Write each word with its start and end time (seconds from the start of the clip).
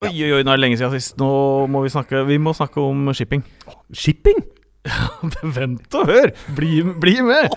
Oi, 0.00 0.14
oi, 0.24 0.30
oi, 0.32 0.44
nå 0.48 0.48
er 0.48 0.56
det 0.56 0.62
lenge 0.62 0.76
siden 0.80 0.94
sist. 0.94 1.18
Nå 1.20 1.26
må 1.68 1.82
vi 1.84 1.90
snakke 1.92 2.22
Vi 2.24 2.38
må 2.40 2.54
snakke 2.56 2.80
om 2.80 3.10
shipping. 3.12 3.42
Shipping? 3.92 4.38
Vent 5.56 5.96
og 6.00 6.08
hør! 6.08 6.30
Bli, 6.56 6.78
bli 7.02 7.18
med! 7.20 7.52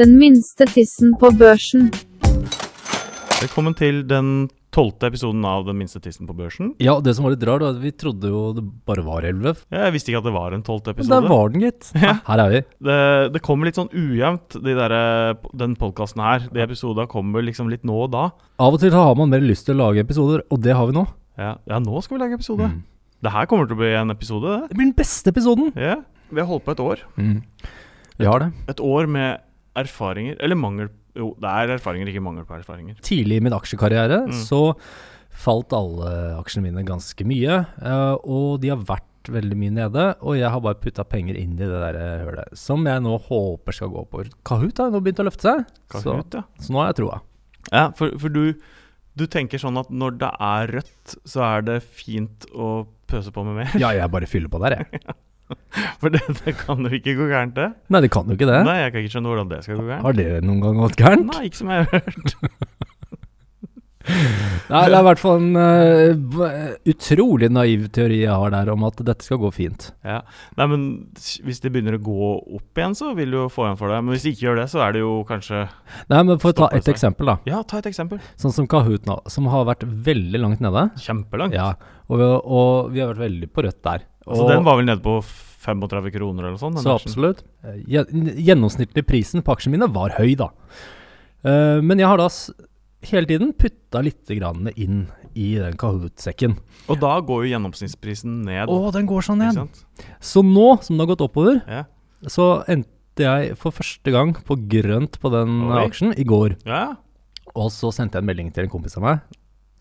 Den 0.00 0.18
minste 0.18 0.66
tissen 0.74 1.14
på 1.22 1.30
børsen. 1.38 1.92
Velkommen 3.38 3.78
til 3.78 4.02
den 4.10 4.50
tolvte 4.72 5.08
episoden 5.10 5.44
av 5.44 5.66
Den 5.66 5.76
minste 5.78 6.00
tissen 6.02 6.28
på 6.28 6.34
børsen. 6.36 6.72
Ja, 6.82 6.96
det 7.04 7.14
som 7.16 7.26
var 7.26 7.34
litt 7.34 7.44
rart, 7.46 7.64
var 7.64 7.74
at 7.76 7.82
vi 7.82 7.92
trodde 7.92 8.30
jo 8.32 8.44
det 8.56 8.64
bare 8.88 9.04
var 9.06 9.26
elleve. 9.28 9.54
Jeg 9.72 9.94
visste 9.94 10.12
ikke 10.12 10.22
at 10.22 10.28
det 10.28 10.34
var 10.34 10.56
en 10.56 10.64
tolvte 10.66 10.94
Men 10.96 11.10
der 11.12 11.28
var 11.28 11.52
den, 11.52 11.66
gitt. 11.66 11.90
Ja. 12.02 12.16
Her 12.26 12.44
er 12.44 12.54
vi. 12.54 12.60
Det, 12.88 12.98
det 13.34 13.42
kommer 13.44 13.68
litt 13.68 13.78
sånn 13.78 13.92
ujevnt, 13.92 14.56
de 14.64 14.76
der, 14.78 14.94
den 15.60 15.76
podkasten 15.78 16.24
her. 16.24 16.48
De 16.52 16.64
episodene 16.64 17.10
kommer 17.10 17.44
liksom 17.44 17.70
litt 17.72 17.84
nå 17.88 18.00
og 18.06 18.14
da. 18.14 18.24
Av 18.62 18.74
og 18.74 18.80
til 18.82 18.96
har 18.96 19.18
man 19.18 19.30
mer 19.32 19.44
lyst 19.44 19.68
til 19.68 19.76
å 19.76 19.84
lage 19.84 20.02
episoder, 20.02 20.42
og 20.48 20.64
det 20.64 20.74
har 20.78 20.88
vi 20.88 20.96
nå. 20.96 21.04
Ja, 21.40 21.54
ja 21.68 21.78
nå 21.82 22.02
skal 22.02 22.16
vi 22.16 22.24
lage 22.24 22.40
episode. 22.40 22.72
Mm. 22.72 22.80
Det 23.22 23.30
her 23.36 23.46
kommer 23.50 23.68
til 23.68 23.78
å 23.78 23.82
bli 23.84 23.92
en 23.94 24.14
episode, 24.14 24.56
det. 24.56 24.72
Det 24.72 24.78
blir 24.80 24.88
den 24.88 24.98
beste 24.98 25.30
episoden. 25.30 25.70
Ja. 25.78 26.00
Vi 26.32 26.40
har 26.40 26.48
holdt 26.48 26.64
på 26.66 26.74
et 26.74 26.82
år. 26.82 27.04
Vi 28.18 28.28
har 28.28 28.42
det. 28.42 28.50
Et 28.72 28.80
år 28.82 29.08
med 29.10 29.42
erfaringer 29.78 30.36
Eller 30.44 30.58
mangel 30.58 30.90
Jo, 31.18 31.32
det 31.40 31.48
er 31.50 31.74
erfaringer, 31.76 32.08
ikke 32.08 32.22
mangel 32.24 32.44
på 32.48 32.56
erfaringer. 32.56 32.96
Tidlig 33.04 33.36
i 33.40 33.44
min 33.44 33.52
aksjekarriere 33.56 34.22
Mm. 34.28 34.36
så 34.48 34.62
falt 35.42 35.72
alle 35.76 36.10
aksjene 36.38 36.68
mine 36.70 36.84
ganske 36.86 37.24
mye, 37.26 37.58
eh, 37.82 38.14
og 38.24 38.60
de 38.62 38.68
har 38.72 38.78
vært 38.88 39.08
veldig 39.32 39.56
mye 39.56 39.70
nede, 39.76 40.04
og 40.20 40.34
jeg 40.36 40.50
har 40.50 40.60
bare 40.60 40.80
putta 40.82 41.04
penger 41.06 41.36
inn 41.38 41.52
i 41.54 41.62
det 41.62 41.68
der 41.70 41.94
eh, 42.00 42.24
hølet, 42.26 42.56
som 42.58 42.84
jeg 42.88 43.00
nå 43.04 43.16
håper 43.28 43.72
skal 43.76 43.88
gå 43.92 44.02
oppover. 44.02 44.30
Kahoot 44.44 44.78
har 44.82 44.90
nå 44.90 45.00
begynt 45.00 45.20
å 45.22 45.26
løfte 45.28 45.46
seg, 45.48 45.66
så, 46.02 46.16
ja. 46.34 46.42
så 46.60 46.72
nå 46.74 46.80
har 46.82 46.90
jeg 46.92 46.98
troa. 47.02 47.20
Ja, 47.70 47.84
for, 47.96 48.16
for 48.18 48.28
du, 48.34 48.56
du 49.14 49.26
tenker 49.30 49.60
sånn 49.62 49.78
at 49.78 49.90
når 49.94 50.18
det 50.20 50.32
er 50.48 50.72
rødt, 50.80 51.16
så 51.28 51.44
er 51.46 51.62
det 51.68 51.78
fint 51.86 52.48
å 52.52 52.86
pøse 53.06 53.30
på 53.34 53.44
med 53.46 53.60
mer? 53.62 53.76
Ja, 53.78 53.92
jeg 53.96 54.10
bare 54.12 54.26
fyller 54.30 54.50
på 54.52 54.60
der, 54.64 54.80
jeg. 54.82 55.02
For 56.00 56.12
det, 56.12 56.22
det 56.44 56.54
kan 56.60 56.80
jo 56.86 56.92
ikke 56.96 57.14
gå 57.18 57.26
gærent, 57.30 57.54
det. 57.58 57.68
Nei, 57.92 58.00
det 58.04 58.10
kan 58.14 58.28
jo 58.30 58.36
ikke 58.38 58.48
det. 58.48 58.60
Nei, 58.68 58.78
jeg 58.82 58.94
kan 58.94 59.04
ikke 59.04 59.14
skjønne 59.16 59.32
hvordan 59.32 59.50
det 59.52 59.60
skal 59.66 59.80
gå 59.80 59.86
gærent. 59.88 60.06
Har 60.06 60.16
det 60.18 60.28
noen 60.46 60.62
gang 60.64 60.80
gått 60.80 60.98
gærent? 61.00 61.28
Nei, 61.28 61.44
ikke 61.48 61.60
som 61.62 61.72
jeg 61.74 61.84
har 61.84 62.00
hørt. 62.00 62.36
Nei, 64.06 64.82
det 64.88 64.96
er 64.96 65.00
i 65.00 65.06
hvert 65.06 65.20
fall 65.22 65.38
en 65.40 65.58
uh, 65.58 66.74
utrolig 66.88 67.50
naiv 67.52 67.86
teori 67.94 68.22
jeg 68.22 68.32
har 68.32 68.54
der 68.54 68.70
om 68.72 68.84
at 68.88 68.98
dette 69.04 69.26
skal 69.26 69.40
gå 69.42 69.50
fint. 69.54 69.90
Ja. 70.06 70.20
Nei, 70.58 70.66
men 70.72 70.84
hvis 71.46 71.62
det 71.62 71.72
begynner 71.74 71.98
å 71.98 72.02
gå 72.02 72.30
opp 72.58 72.80
igjen, 72.82 72.96
så 72.98 73.12
vil 73.18 73.34
du 73.34 73.38
jo 73.42 73.46
få 73.52 73.66
igjen 73.68 73.78
for 73.80 73.92
det. 73.92 74.00
Men 74.02 74.14
hvis 74.16 74.26
det 74.26 74.34
ikke 74.34 74.46
gjør 74.48 74.60
det, 74.62 74.66
så 74.72 74.82
er 74.86 74.96
det 74.96 75.04
jo 75.04 75.14
kanskje 75.28 75.62
Nei, 76.10 76.22
men 76.22 76.40
For 76.42 76.54
å 76.54 76.58
ta 76.64 76.70
et 76.72 76.86
seg. 76.86 76.94
eksempel, 76.96 77.32
da. 77.32 77.38
Ja, 77.48 77.62
ta 77.68 77.82
et 77.82 77.88
eksempel. 77.90 78.20
Sånn 78.40 78.54
som 78.54 78.68
Kahoot 78.70 79.06
nå, 79.08 79.20
som 79.30 79.46
har 79.52 79.68
vært 79.68 79.86
veldig 79.86 80.42
langt 80.42 80.64
nede. 80.64 80.88
Kjempelangt. 81.02 81.56
Ja, 81.56 81.74
og 82.08 82.18
vi, 82.20 82.28
og 82.28 82.92
vi 82.94 83.02
har 83.04 83.12
vært 83.14 83.26
veldig 83.28 83.50
på 83.52 83.66
rødt 83.68 83.82
der. 83.86 84.06
Altså, 84.26 84.44
Og- 84.44 84.50
den 84.50 84.64
var 84.64 84.76
vel 84.78 84.86
nede 84.86 85.02
på 85.02 85.20
35 85.62 86.10
kroner 86.14 86.42
eller 86.42 86.56
noe 86.56 86.62
sånt? 86.62 86.82
Så 86.82 86.94
absolutt. 86.96 87.42
Eh, 87.64 87.78
Gjennomsnittlig 87.86 89.06
prisen 89.06 89.42
på 89.42 89.54
aksjene 89.54 89.76
mine 89.78 89.88
var 89.94 90.16
høy, 90.18 90.34
da. 90.36 90.50
Uh, 91.42 91.80
men 91.82 91.98
jeg 91.98 92.06
har 92.06 92.20
da 92.20 92.28
hele 93.10 93.26
tiden 93.26 93.52
putta 93.58 94.02
litt 94.04 94.26
grann 94.38 94.68
inn 94.76 95.08
i 95.34 95.54
den 95.58 95.76
Kahoot-sekken. 95.80 96.58
Og 96.92 97.00
da 97.00 97.14
går 97.20 97.46
jo 97.46 97.52
gjennomsnittsprisen 97.54 98.42
ned. 98.46 98.68
Å, 98.68 98.92
den 98.92 99.06
går 99.08 99.22
sånn 99.26 99.40
igjen. 99.42 99.66
ned! 99.66 100.08
Så 100.20 100.42
nå 100.44 100.82
som 100.84 100.96
det 100.98 101.06
har 101.06 101.14
gått 101.16 101.24
oppover, 101.28 101.62
Ja. 101.68 101.84
så 102.28 102.64
endte 102.68 103.24
jeg 103.26 103.56
for 103.58 103.72
første 103.72 104.10
gang 104.12 104.34
på 104.34 104.56
grønt 104.68 105.18
på 105.20 105.30
den 105.32 105.62
Oi. 105.70 105.86
aksjen 105.86 106.14
i 106.18 106.24
går. 106.24 106.56
ja. 106.66 106.96
Og 107.54 107.68
så 107.70 107.90
sendte 107.92 108.16
jeg 108.16 108.22
en 108.22 108.26
melding 108.30 108.52
til 108.54 108.64
en 108.64 108.70
kompis 108.70 108.96
av 108.96 109.02
meg 109.02 109.20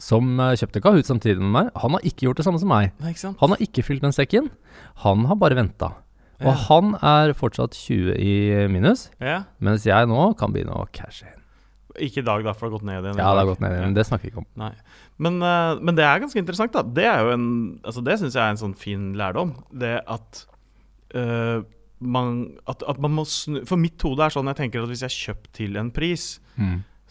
som 0.01 0.39
eh, 0.41 0.55
kjøpte 0.57 0.81
Kahoot 0.81 1.05
samtidig 1.05 1.37
med 1.39 1.51
meg. 1.53 1.69
Han 1.79 1.91
har 1.91 2.01
ikke 2.01 2.25
gjort 2.25 2.37
det 2.41 2.43
samme 2.45 2.59
som 2.59 2.67
meg. 2.67 2.91
Nei? 2.99 3.13
Han 3.39 3.49
har 3.53 3.57
ikke 3.61 3.83
fylt 3.85 4.01
den 4.01 4.11
sekken. 4.11 4.49
Han 5.05 5.25
har 5.29 5.35
bare 5.35 5.55
venta. 5.55 5.91
Og 6.41 6.47
Ja. 6.49 6.53
han 6.67 6.95
er 7.03 7.33
fortsatt 7.37 7.71
20 7.77 8.17
i 8.17 8.67
minus, 8.67 9.09
Ja. 9.21 9.43
mens 9.61 9.83
jeg 9.85 10.07
nå 10.09 10.35
kan 10.35 10.51
begynne 10.51 10.73
å 10.73 10.87
cashe 10.91 11.27
inn. 11.29 11.40
Ikke 11.99 12.19
i 12.21 12.25
dag, 12.25 12.43
da, 12.43 12.53
for 12.53 12.67
det 12.67 12.71
har 12.71 12.79
gått 12.79 12.85
ned 12.87 13.03
igjen. 13.03 13.17
Ja, 13.19 13.33
det 13.35 13.41
har 13.43 13.45
gått 13.49 13.59
ned, 13.59 13.71
igjen, 13.71 13.83
men 13.89 13.93
det 13.97 14.05
snakker 14.07 14.23
vi 14.23 14.31
ikke 14.31 14.43
om. 14.45 14.75
Men, 15.19 15.41
eh, 15.43 15.79
men 15.81 15.95
det 15.95 16.05
er 16.05 16.19
ganske 16.23 16.39
interessant, 16.39 16.71
da. 16.71 16.81
Det 16.83 17.03
er 17.05 17.19
jo 17.25 17.31
en 17.33 17.79
Altså, 17.83 18.03
det 18.03 18.19
syns 18.19 18.33
jeg 18.33 18.43
er 18.43 18.49
en 18.55 18.57
sånn 18.57 18.75
fin 18.77 19.13
lærdom. 19.13 19.55
Det 19.73 20.01
at 20.07 20.45
uh, 21.15 21.63
man 22.01 22.57
at, 22.67 22.81
at 22.87 22.97
man 23.03 23.11
må 23.13 23.25
snu 23.29 23.61
For 23.69 23.77
mitt 23.77 24.01
hode 24.01 24.23
er 24.25 24.33
sånn 24.33 24.47
jeg 24.49 24.57
tenker 24.57 24.81
at 24.81 24.89
hvis 24.89 25.03
jeg 25.05 25.13
kjøper 25.35 25.51
til 25.53 25.75
en 25.77 25.91
pris, 25.93 26.39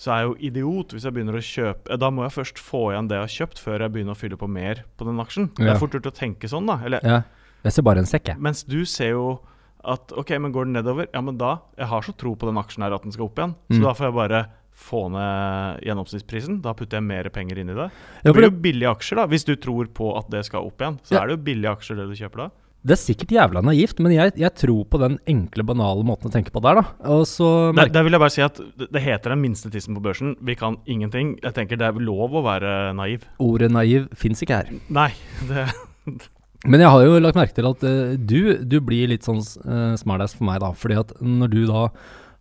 så 0.00 0.10
er 0.14 0.22
jeg 0.22 0.28
jo 0.30 0.34
idiot 0.48 0.94
hvis 0.96 1.04
jeg 1.04 1.12
begynner 1.14 1.36
å 1.36 1.44
kjøpe 1.44 1.98
Da 2.00 2.08
må 2.10 2.24
jeg 2.24 2.32
først 2.38 2.58
få 2.58 2.80
igjen 2.94 3.10
det 3.10 3.18
jeg 3.20 3.26
har 3.26 3.34
kjøpt, 3.36 3.58
før 3.60 3.84
jeg 3.84 3.92
begynner 3.94 4.16
å 4.16 4.18
fylle 4.18 4.38
på 4.40 4.48
mer 4.48 4.82
på 4.96 5.04
den 5.06 5.20
aksjen. 5.22 5.50
Det 5.54 5.66
Ja. 5.68 5.74
er 5.74 5.78
fort 5.78 5.92
gjort 5.92 6.08
å 6.10 6.16
tenke 6.16 6.48
sånn, 6.48 6.66
da. 6.66 6.80
Eller, 6.84 7.00
Ja. 7.04 7.22
Jeg 7.62 7.72
ser 7.76 7.82
bare 7.82 7.98
en 7.98 8.08
sekk, 8.08 8.24
jeg. 8.32 8.38
mens 8.40 8.62
du 8.64 8.84
ser 8.86 9.10
jo 9.10 9.40
at 9.84 10.12
OK, 10.16 10.30
men 10.40 10.52
går 10.52 10.64
den 10.64 10.72
nedover? 10.74 11.06
Ja, 11.12 11.20
men 11.20 11.36
da 11.38 11.60
Jeg 11.78 11.86
har 11.88 12.00
så 12.02 12.12
tro 12.16 12.34
på 12.34 12.46
den 12.48 12.56
aksjen 12.56 12.82
her 12.82 12.92
at 12.94 13.02
den 13.02 13.12
skal 13.12 13.26
opp 13.26 13.36
igjen. 13.36 13.54
Så 13.70 13.78
Mm. 13.78 13.82
da 13.82 13.92
får 13.92 14.06
jeg 14.08 14.14
bare 14.14 14.46
få 14.80 15.04
ned 15.12 15.82
gjennomsnittsprisen. 15.86 16.60
Da 16.64 16.72
putter 16.76 16.98
jeg 17.00 17.06
mer 17.06 17.28
penger 17.34 17.60
inn 17.62 17.70
i 17.72 17.76
det. 17.76 17.90
Det 18.24 18.32
blir 18.36 18.48
jo 18.48 18.56
billige 18.64 18.90
aksjer, 18.96 19.20
da. 19.22 19.28
Hvis 19.30 19.44
du 19.46 19.54
tror 19.60 19.90
på 19.94 20.14
at 20.18 20.30
det 20.32 20.44
skal 20.48 20.66
opp 20.70 20.80
igjen, 20.80 20.98
så 21.04 21.14
Ja. 21.18 21.22
er 21.22 21.30
det 21.30 21.38
jo 21.38 21.44
billige 21.50 21.74
aksjer 21.76 22.00
det 22.00 22.08
du 22.10 22.16
kjøper 22.16 22.44
da. 22.46 22.50
det 22.82 22.94
er 22.94 23.00
sikkert 23.02 23.32
jævla 23.36 23.60
naivt, 23.60 23.98
men 24.00 24.12
jeg, 24.14 24.32
jeg 24.40 24.54
tror 24.56 24.86
på 24.88 24.98
den 25.02 25.18
enkle, 25.28 25.62
banale 25.68 26.00
måten 26.02 26.30
å 26.30 26.32
tenke 26.32 26.48
på 26.54 26.62
der, 26.64 26.80
da. 26.80 26.84
Og 27.12 27.26
så 27.28 27.74
Der, 27.76 28.02
vil 28.02 28.16
jeg 28.16 28.22
bare 28.22 28.32
si 28.32 28.40
at 28.40 28.56
det 28.56 28.88
det 28.90 29.02
heter 29.04 29.34
den 29.34 29.42
minste 29.42 29.68
tissen 29.70 29.94
på 29.94 30.00
børsen. 30.00 30.32
Vi 30.40 30.54
kan 30.56 30.78
ingenting. 30.88 31.34
Jeg 31.44 31.52
tenker 31.58 31.76
det 31.76 31.90
er 31.90 32.00
lov 32.00 32.32
å 32.32 32.42
være 32.42 32.94
naiv. 32.96 33.26
ordet 33.38 33.70
naiv 33.70 34.08
fins 34.16 34.40
ikke 34.40 34.62
her. 34.62 34.72
Nei, 34.88 35.10
det 35.46 35.68
Men 36.66 36.80
jeg 36.80 36.90
har 36.92 37.02
jo 37.04 37.20
lagt 37.20 37.36
merke 37.36 37.54
til 37.56 37.64
at 37.68 37.84
uh, 37.84 38.16
du, 38.16 38.64
du 38.68 38.80
blir 38.84 39.08
litt 39.08 39.24
sånn 39.24 39.40
uh, 39.40 39.96
smartass 39.96 40.34
for 40.36 40.44
meg, 40.44 40.58
da. 40.60 40.72
Fordi 40.76 40.98
at 41.00 41.14
når 41.20 41.48
du 41.54 41.60
da 41.70 41.86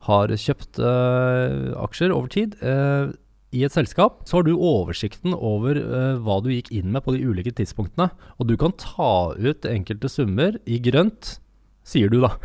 har 0.07 0.31
kjøpt 0.31 0.79
uh, 0.79 1.75
aksjer 1.83 2.13
over 2.15 2.31
tid 2.31 2.55
uh, 2.63 3.11
i 3.51 3.65
et 3.65 3.73
selskap, 3.73 4.21
så 4.29 4.39
har 4.39 4.47
du 4.47 4.53
oversikten 4.55 5.33
over 5.35 5.79
uh, 5.81 6.15
hva 6.23 6.39
du 6.45 6.51
gikk 6.53 6.71
inn 6.71 6.93
med 6.93 7.03
på 7.05 7.15
de 7.15 7.25
ulike 7.25 7.53
tidspunktene. 7.57 8.11
Og 8.37 8.49
du 8.49 8.55
kan 8.59 8.75
ta 8.79 9.35
ut 9.35 9.67
enkelte 9.67 10.11
summer 10.11 10.59
i 10.69 10.79
grønt, 10.85 11.37
sier 11.89 12.11
du 12.13 12.19
da. 12.21 12.35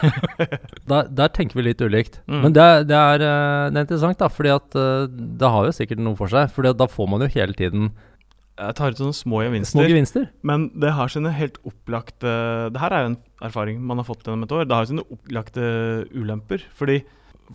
der, 0.90 1.10
der 1.10 1.32
tenker 1.34 1.58
vi 1.58 1.66
litt 1.66 1.82
ulikt. 1.82 2.20
Mm. 2.30 2.44
Men 2.46 2.54
det, 2.54 2.68
det, 2.88 2.96
er, 2.96 3.24
det 3.74 3.80
er 3.80 3.88
interessant, 3.88 4.20
da. 4.22 4.30
Fordi 4.30 4.54
at 4.54 4.78
det 5.10 5.50
har 5.50 5.66
jo 5.66 5.74
sikkert 5.74 6.04
noe 6.04 6.14
for 6.16 6.30
seg. 6.30 6.52
Fordi 6.54 6.72
da 6.78 6.86
får 6.88 7.10
man 7.10 7.26
jo 7.26 7.32
hele 7.34 7.58
tiden 7.58 7.90
Jeg 8.60 8.76
tar 8.76 8.92
ut 8.92 9.00
sånne 9.00 9.16
små 9.16 9.40
gevinster. 9.46 9.78
små 9.78 9.86
gevinster. 9.88 10.26
Men 10.46 10.68
det 10.76 10.92
har 10.96 11.08
sine 11.08 11.32
helt 11.32 11.56
opplagte 11.64 12.32
Det 12.74 12.82
her 12.82 12.92
er 12.92 13.06
jo 13.06 13.12
en 13.14 13.20
erfaring 13.46 13.80
man 13.80 14.02
har 14.02 14.08
fått 14.08 14.26
gjennom 14.26 14.44
et 14.44 14.52
år. 14.52 14.66
Det 14.68 14.76
har 14.76 14.90
sine 14.90 15.06
opplagte 15.06 15.64
ulemper. 16.12 16.66
Fordi 16.76 16.98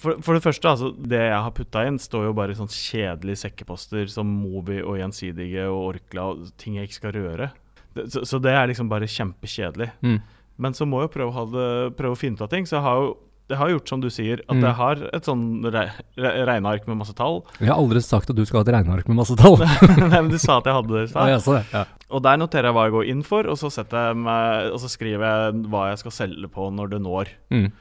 for, 0.01 0.17
for 0.25 0.35
det 0.35 0.43
første, 0.43 0.71
altså, 0.71 0.91
det 0.97 1.21
jeg 1.21 1.43
har 1.45 1.53
putta 1.55 1.85
inn, 1.87 1.99
står 2.01 2.29
jo 2.29 2.33
bare 2.35 2.55
i 2.55 2.57
sånn 2.57 2.71
kjedelige 2.71 3.43
sekkeposter 3.45 4.09
som 4.11 4.27
Movi 4.27 4.81
og 4.83 4.97
Gjensidige 4.99 5.69
og 5.71 5.93
Orkla 5.93 6.31
og 6.33 6.49
ting 6.59 6.79
jeg 6.79 6.89
ikke 6.89 6.99
skal 6.99 7.15
røre. 7.15 7.51
Det, 7.95 8.09
så, 8.11 8.25
så 8.27 8.41
det 8.43 8.55
er 8.57 8.67
liksom 8.71 8.89
bare 8.91 9.07
kjempekjedelig. 9.07 9.91
Mm. 10.03 10.17
Men 10.65 10.75
så 10.75 10.87
må 10.87 11.03
jeg 11.03 11.13
prøve 11.15 11.31
å, 11.31 11.45
det, 11.51 11.69
prøve 11.99 12.17
å 12.17 12.19
finne 12.19 12.39
ut 12.39 12.43
av 12.43 12.51
ting. 12.51 12.67
Så 12.67 12.77
jeg 12.77 12.85
har 12.87 13.03
jo 13.03 13.13
jeg 13.49 13.57
har 13.59 13.69
gjort 13.69 13.89
som 13.91 14.01
du 14.01 14.07
sier, 14.09 14.39
at 14.49 14.55
Mm. 14.55 14.61
jeg 14.65 14.73
har 14.73 14.95
et 15.13 15.23
sånn 15.27 15.43
re, 15.71 15.83
re, 16.17 16.31
regneark 16.49 16.87
med 16.87 16.97
masse 16.97 17.13
tall. 17.13 17.43
Jeg 17.59 17.69
har 17.69 17.77
aldri 17.77 18.01
sagt 18.01 18.29
at 18.29 18.35
du 18.35 18.43
skal 18.45 18.63
ha 18.63 18.65
et 18.65 18.73
regneark 18.73 19.07
med 19.07 19.17
masse 19.17 19.35
tall. 19.37 19.57
Nei, 20.09 20.09
men 20.21 20.29
Du 20.29 20.37
sa 20.41 20.57
at 20.57 20.65
jeg 20.65 20.73
hadde 20.73 20.89
det 20.95 21.03
i 21.11 21.29
Ja, 21.29 21.37
stad. 21.39 21.61
det. 21.61 21.65
Ja. 21.73 21.83
Og 22.15 22.23
der 22.25 22.37
noterer 22.41 22.69
jeg 22.71 22.73
hva 22.77 22.85
jeg 22.87 22.95
går 22.95 23.09
inn 23.13 23.21
for, 23.23 23.45
og 23.49 23.57
så, 23.57 23.69
jeg 23.69 24.17
meg, 24.17 24.71
og 24.73 24.79
så 24.81 24.89
skriver 24.89 25.25
jeg 25.25 25.61
hva 25.69 25.89
jeg 25.91 25.99
skal 26.01 26.11
selge 26.11 26.49
på 26.49 26.71
når 26.73 26.89
det 26.95 27.01
når. 27.05 27.29
Mm. 27.53 27.71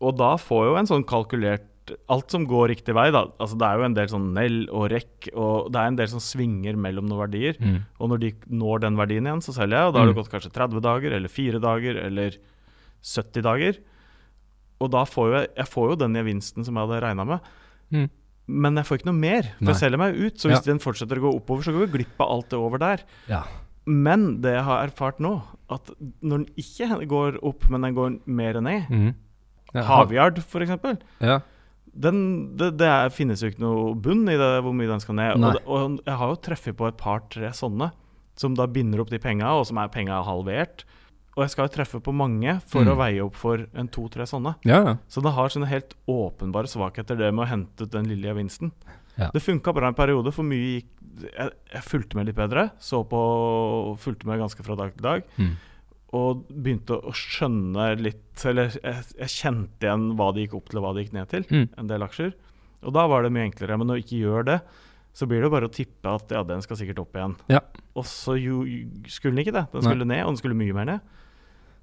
Og 0.00 0.16
da 0.16 0.36
får 0.40 0.62
jeg 0.64 0.70
jo 0.72 0.78
en 0.84 0.90
sånn 0.94 1.04
kalkulert 1.06 1.66
Alt 2.08 2.30
som 2.30 2.44
går 2.46 2.68
riktig 2.70 2.94
vei, 2.94 3.08
da. 3.10 3.24
Altså 3.42 3.56
det 3.58 3.66
er 3.66 3.78
jo 3.80 3.84
en 3.88 3.94
del 3.96 4.06
sånn 4.06 4.26
nell 4.36 4.58
og 4.70 4.84
rekk, 4.92 5.26
og 5.34 5.72
det 5.74 5.80
er 5.80 5.88
en 5.90 5.96
del 5.98 6.06
som 6.12 6.20
svinger 6.22 6.76
mellom 6.78 7.08
noen 7.10 7.18
verdier. 7.24 7.56
Mm. 7.58 7.80
Og 7.98 8.12
når 8.12 8.20
de 8.22 8.28
når 8.46 8.84
den 8.84 8.98
verdien 9.00 9.26
igjen, 9.26 9.42
så 9.42 9.50
selger 9.56 9.74
jeg, 9.74 9.88
og 9.88 9.94
da 9.96 9.98
har 9.98 10.06
det 10.06 10.14
Mm. 10.14 10.20
gått 10.22 10.30
kanskje 10.30 10.52
30 10.54 10.80
dager, 10.84 11.10
eller 11.18 11.28
4 11.28 11.58
dager, 11.58 11.98
eller 12.04 12.36
70 13.02 13.42
dager. 13.42 13.80
Og 14.80 14.90
da 14.94 15.04
får 15.08 15.34
jeg, 15.34 15.50
jeg 15.60 15.70
får 15.70 15.92
jo 15.92 16.00
den 16.00 16.16
gevinsten 16.16 16.66
som 16.66 16.76
jeg 16.78 16.88
hadde 16.88 17.00
regna 17.04 17.26
med. 17.28 17.48
Mm. 17.92 18.06
Men 18.50 18.80
jeg 18.80 18.88
får 18.88 19.00
ikke 19.00 19.10
noe 19.10 19.20
mer, 19.20 19.48
for 19.58 19.68
Nei. 19.68 19.72
jeg 19.74 19.80
selger 19.84 20.00
meg 20.00 20.16
ut. 20.18 20.38
Så 20.40 20.50
hvis 20.50 20.64
den 20.66 20.80
fortsetter 20.82 21.20
å 21.20 21.26
gå 21.28 21.34
oppover, 21.38 21.66
så 21.66 21.74
går 21.74 21.86
vi 21.86 22.00
glipp 22.00 22.22
av 22.24 22.32
alt 22.34 22.48
det 22.52 22.58
over 22.58 22.82
der. 22.82 23.04
Ja. 23.30 23.44
Men 23.90 24.40
det 24.44 24.56
jeg 24.56 24.66
har 24.66 24.84
erfart 24.88 25.20
nå, 25.22 25.36
at 25.72 25.92
når 26.20 26.42
den 26.44 26.60
ikke 26.60 26.98
går 27.10 27.38
opp, 27.46 27.68
men 27.72 27.86
den 27.86 27.96
går 27.98 28.16
mer 28.26 28.60
ned 28.60 28.90
Mm. 28.90 29.10
Ja, 29.70 29.84
Havyard, 29.86 30.40
f.eks. 30.42 30.72
Ja. 31.22 31.36
Den, 31.94 32.56
det, 32.58 32.72
det 32.80 32.86
er, 32.90 33.12
finnes 33.14 33.42
jo 33.42 33.52
ikke 33.52 33.62
noe 33.62 33.92
bunn 33.94 34.24
i 34.26 34.34
det, 34.34 34.48
hvor 34.64 34.74
mye 34.74 34.90
den 34.90 35.02
skal 35.02 35.14
ned. 35.14 35.44
Og, 35.46 35.60
og 35.70 36.00
jeg 36.02 36.16
har 36.18 36.32
jo 36.32 36.40
treffet 36.42 36.78
på 36.78 36.88
et 36.88 36.98
par-tre 36.98 37.52
sånne, 37.54 37.92
som 38.38 38.56
da 38.58 38.66
binder 38.66 39.02
opp 39.02 39.12
de 39.12 39.20
penga, 39.22 39.52
og 39.60 39.68
som 39.68 39.78
er 39.78 39.92
penga 39.94 40.18
halvert. 40.26 40.82
Og 41.40 41.46
jeg 41.46 41.54
skal 41.54 41.66
jo 41.70 41.72
treffe 41.78 42.00
på 42.04 42.12
mange 42.12 42.58
for 42.68 42.84
Mm. 42.84 42.90
å 42.92 42.96
veie 43.00 43.24
opp 43.24 43.34
for 43.40 43.62
en 43.74 43.88
to-tre 43.88 44.26
sånne. 44.28 44.52
Ja, 44.68 44.82
ja. 44.84 44.94
Så 45.08 45.22
det 45.24 45.32
har 45.32 45.48
sånne 45.48 45.70
helt 45.72 45.94
åpenbare 46.06 46.68
svakheter, 46.68 47.16
det 47.16 47.32
med 47.32 47.46
å 47.46 47.48
hente 47.48 47.86
ut 47.88 47.90
den 47.94 48.04
lille 48.10 48.28
gevinsten. 48.28 48.72
Ja. 49.16 49.30
Det 49.32 49.40
funka 49.42 49.72
bra 49.74 49.88
en 49.88 49.96
periode, 49.96 50.32
for 50.32 50.44
mye 50.44 50.80
gikk 50.82 50.86
Jeg, 51.20 51.50
jeg 51.74 51.82
fulgte 51.84 52.14
med 52.16 52.26
litt 52.30 52.36
bedre. 52.36 52.70
Så 52.80 53.02
på 53.04 53.18
Fulgte 53.98 54.24
med 54.30 54.38
ganske 54.40 54.62
fra 54.64 54.76
dag 54.78 54.92
til 54.94 55.02
dag. 55.02 55.24
Mm. 55.36 55.56
Og 56.16 56.44
begynte 56.48 56.96
å 56.96 57.12
skjønne 57.12 57.88
litt 58.00 58.44
Eller 58.48 58.70
jeg, 58.70 59.04
jeg 59.18 59.28
kjente 59.28 59.84
igjen 59.84 60.06
hva 60.16 60.30
det 60.32 60.46
gikk 60.46 60.54
opp 60.60 60.70
til, 60.70 60.78
og 60.80 60.84
hva 60.86 60.94
det 60.96 61.04
gikk 61.04 61.12
ned 61.18 61.28
til. 61.28 61.44
Mm. 61.50 61.66
En 61.82 61.90
del 61.90 62.00
aksjer. 62.06 62.32
Og 62.86 62.94
da 62.96 63.04
var 63.10 63.22
det 63.26 63.32
mye 63.34 63.50
enklere. 63.50 63.76
Men 63.76 63.90
når 63.90 64.00
du 64.00 64.04
ikke 64.06 64.22
gjør 64.22 64.44
det, 64.48 64.60
så 65.12 65.26
blir 65.28 65.42
det 65.42 65.50
bare 65.52 65.68
å 65.68 65.72
tippe 65.74 66.08
at 66.14 66.30
ja, 66.32 66.42
den 66.46 66.62
skal 66.62 66.76
sikkert 66.80 67.02
opp 67.02 67.12
igjen. 67.18 67.36
Ja. 67.50 67.60
Og 67.98 68.06
så 68.08 68.38
jo, 68.40 68.62
skulle 69.10 69.34
den 69.36 69.44
ikke 69.44 69.56
det. 69.58 69.66
Den 69.74 69.82
Nei. 69.84 69.90
skulle 69.92 70.06
ned, 70.08 70.22
og 70.24 70.30
den 70.32 70.40
skulle 70.40 70.56
mye 70.56 70.72
mer 70.78 70.88
ned. 70.94 71.00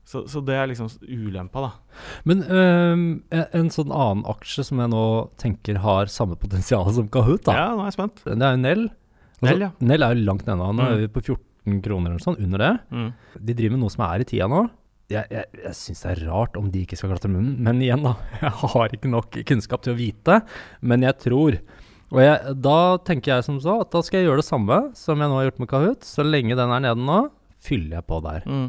Så, 0.08 0.22
så 0.32 0.40
det 0.48 0.56
er 0.56 0.70
liksom 0.72 0.88
ulempa, 1.04 1.66
da. 1.66 2.02
Men 2.30 2.44
um, 2.48 3.02
en, 3.36 3.68
sånn 3.74 3.92
annen 3.92 4.24
aksje 4.32 4.64
som 4.70 4.80
jeg 4.80 4.92
nå 4.94 5.02
tenker 5.42 5.82
har 5.84 6.08
samme 6.12 6.38
potensial 6.40 6.88
som 6.96 7.10
Kahoot, 7.12 7.44
da. 7.50 7.58
Ja, 7.58 7.66
nå 7.76 7.84
er 7.84 7.90
jeg 7.92 7.98
spent. 7.98 8.22
Det 8.24 8.38
er 8.40 8.56
jo 8.56 8.62
Nell. 8.64 8.86
Nell, 9.44 9.66
ja. 9.66 9.72
Nell 9.84 10.06
er 10.08 10.16
jo 10.16 10.24
langt 10.30 10.48
nede. 10.48 10.58
Nå 10.64 10.72
Mm. 10.80 10.86
er 10.94 11.02
vi 11.04 11.10
på 11.12 11.24
14 11.26 11.82
kroner 11.84 12.14
eller 12.16 12.24
sånn, 12.24 12.40
under 12.40 12.64
det. 12.64 12.72
Mm. 12.96 13.10
De 13.50 13.54
driver 13.60 13.76
med 13.76 13.84
noe 13.84 13.92
som 13.98 14.06
er 14.08 14.24
i 14.24 14.30
tida 14.32 14.48
nå. 14.48 14.62
Jeg, 15.12 15.28
jeg, 15.32 15.46
jeg 15.64 15.76
syns 15.82 16.02
det 16.04 16.10
er 16.14 16.24
rart 16.32 16.56
om 16.60 16.72
de 16.72 16.82
ikke 16.88 16.98
skal 17.00 17.12
klatre 17.12 17.30
munnen, 17.32 17.60
men 17.64 17.84
igjen, 17.84 18.04
da. 18.08 18.16
Jeg 18.42 18.56
har 18.64 18.96
ikke 18.96 19.12
nok 19.12 19.38
kunnskap 19.48 19.84
til 19.84 19.94
å 19.94 20.00
vite, 20.00 20.40
men 20.82 21.04
jeg 21.04 21.16
tror. 21.24 21.60
Og 22.16 22.20
jeg, 22.24 22.56
da 22.64 22.80
tenker 23.04 23.36
jeg 23.36 23.44
som 23.44 23.60
så 23.60 23.82
at 23.84 23.92
da 23.92 24.00
skal 24.04 24.22
jeg 24.22 24.30
gjøre 24.30 24.40
det 24.40 24.48
samme 24.48 24.80
som 24.96 25.20
jeg 25.20 25.28
nå 25.28 25.36
har 25.42 25.50
gjort 25.50 25.60
med 25.60 25.70
Kahoot. 25.72 26.08
Så 26.08 26.24
lenge 26.24 26.56
den 26.56 26.72
er 26.72 26.84
nede 26.88 27.04
nå, 27.04 27.22
fyller 27.60 27.98
jeg 28.00 28.08
på 28.08 28.20
der. 28.24 28.48
Mm. 28.48 28.68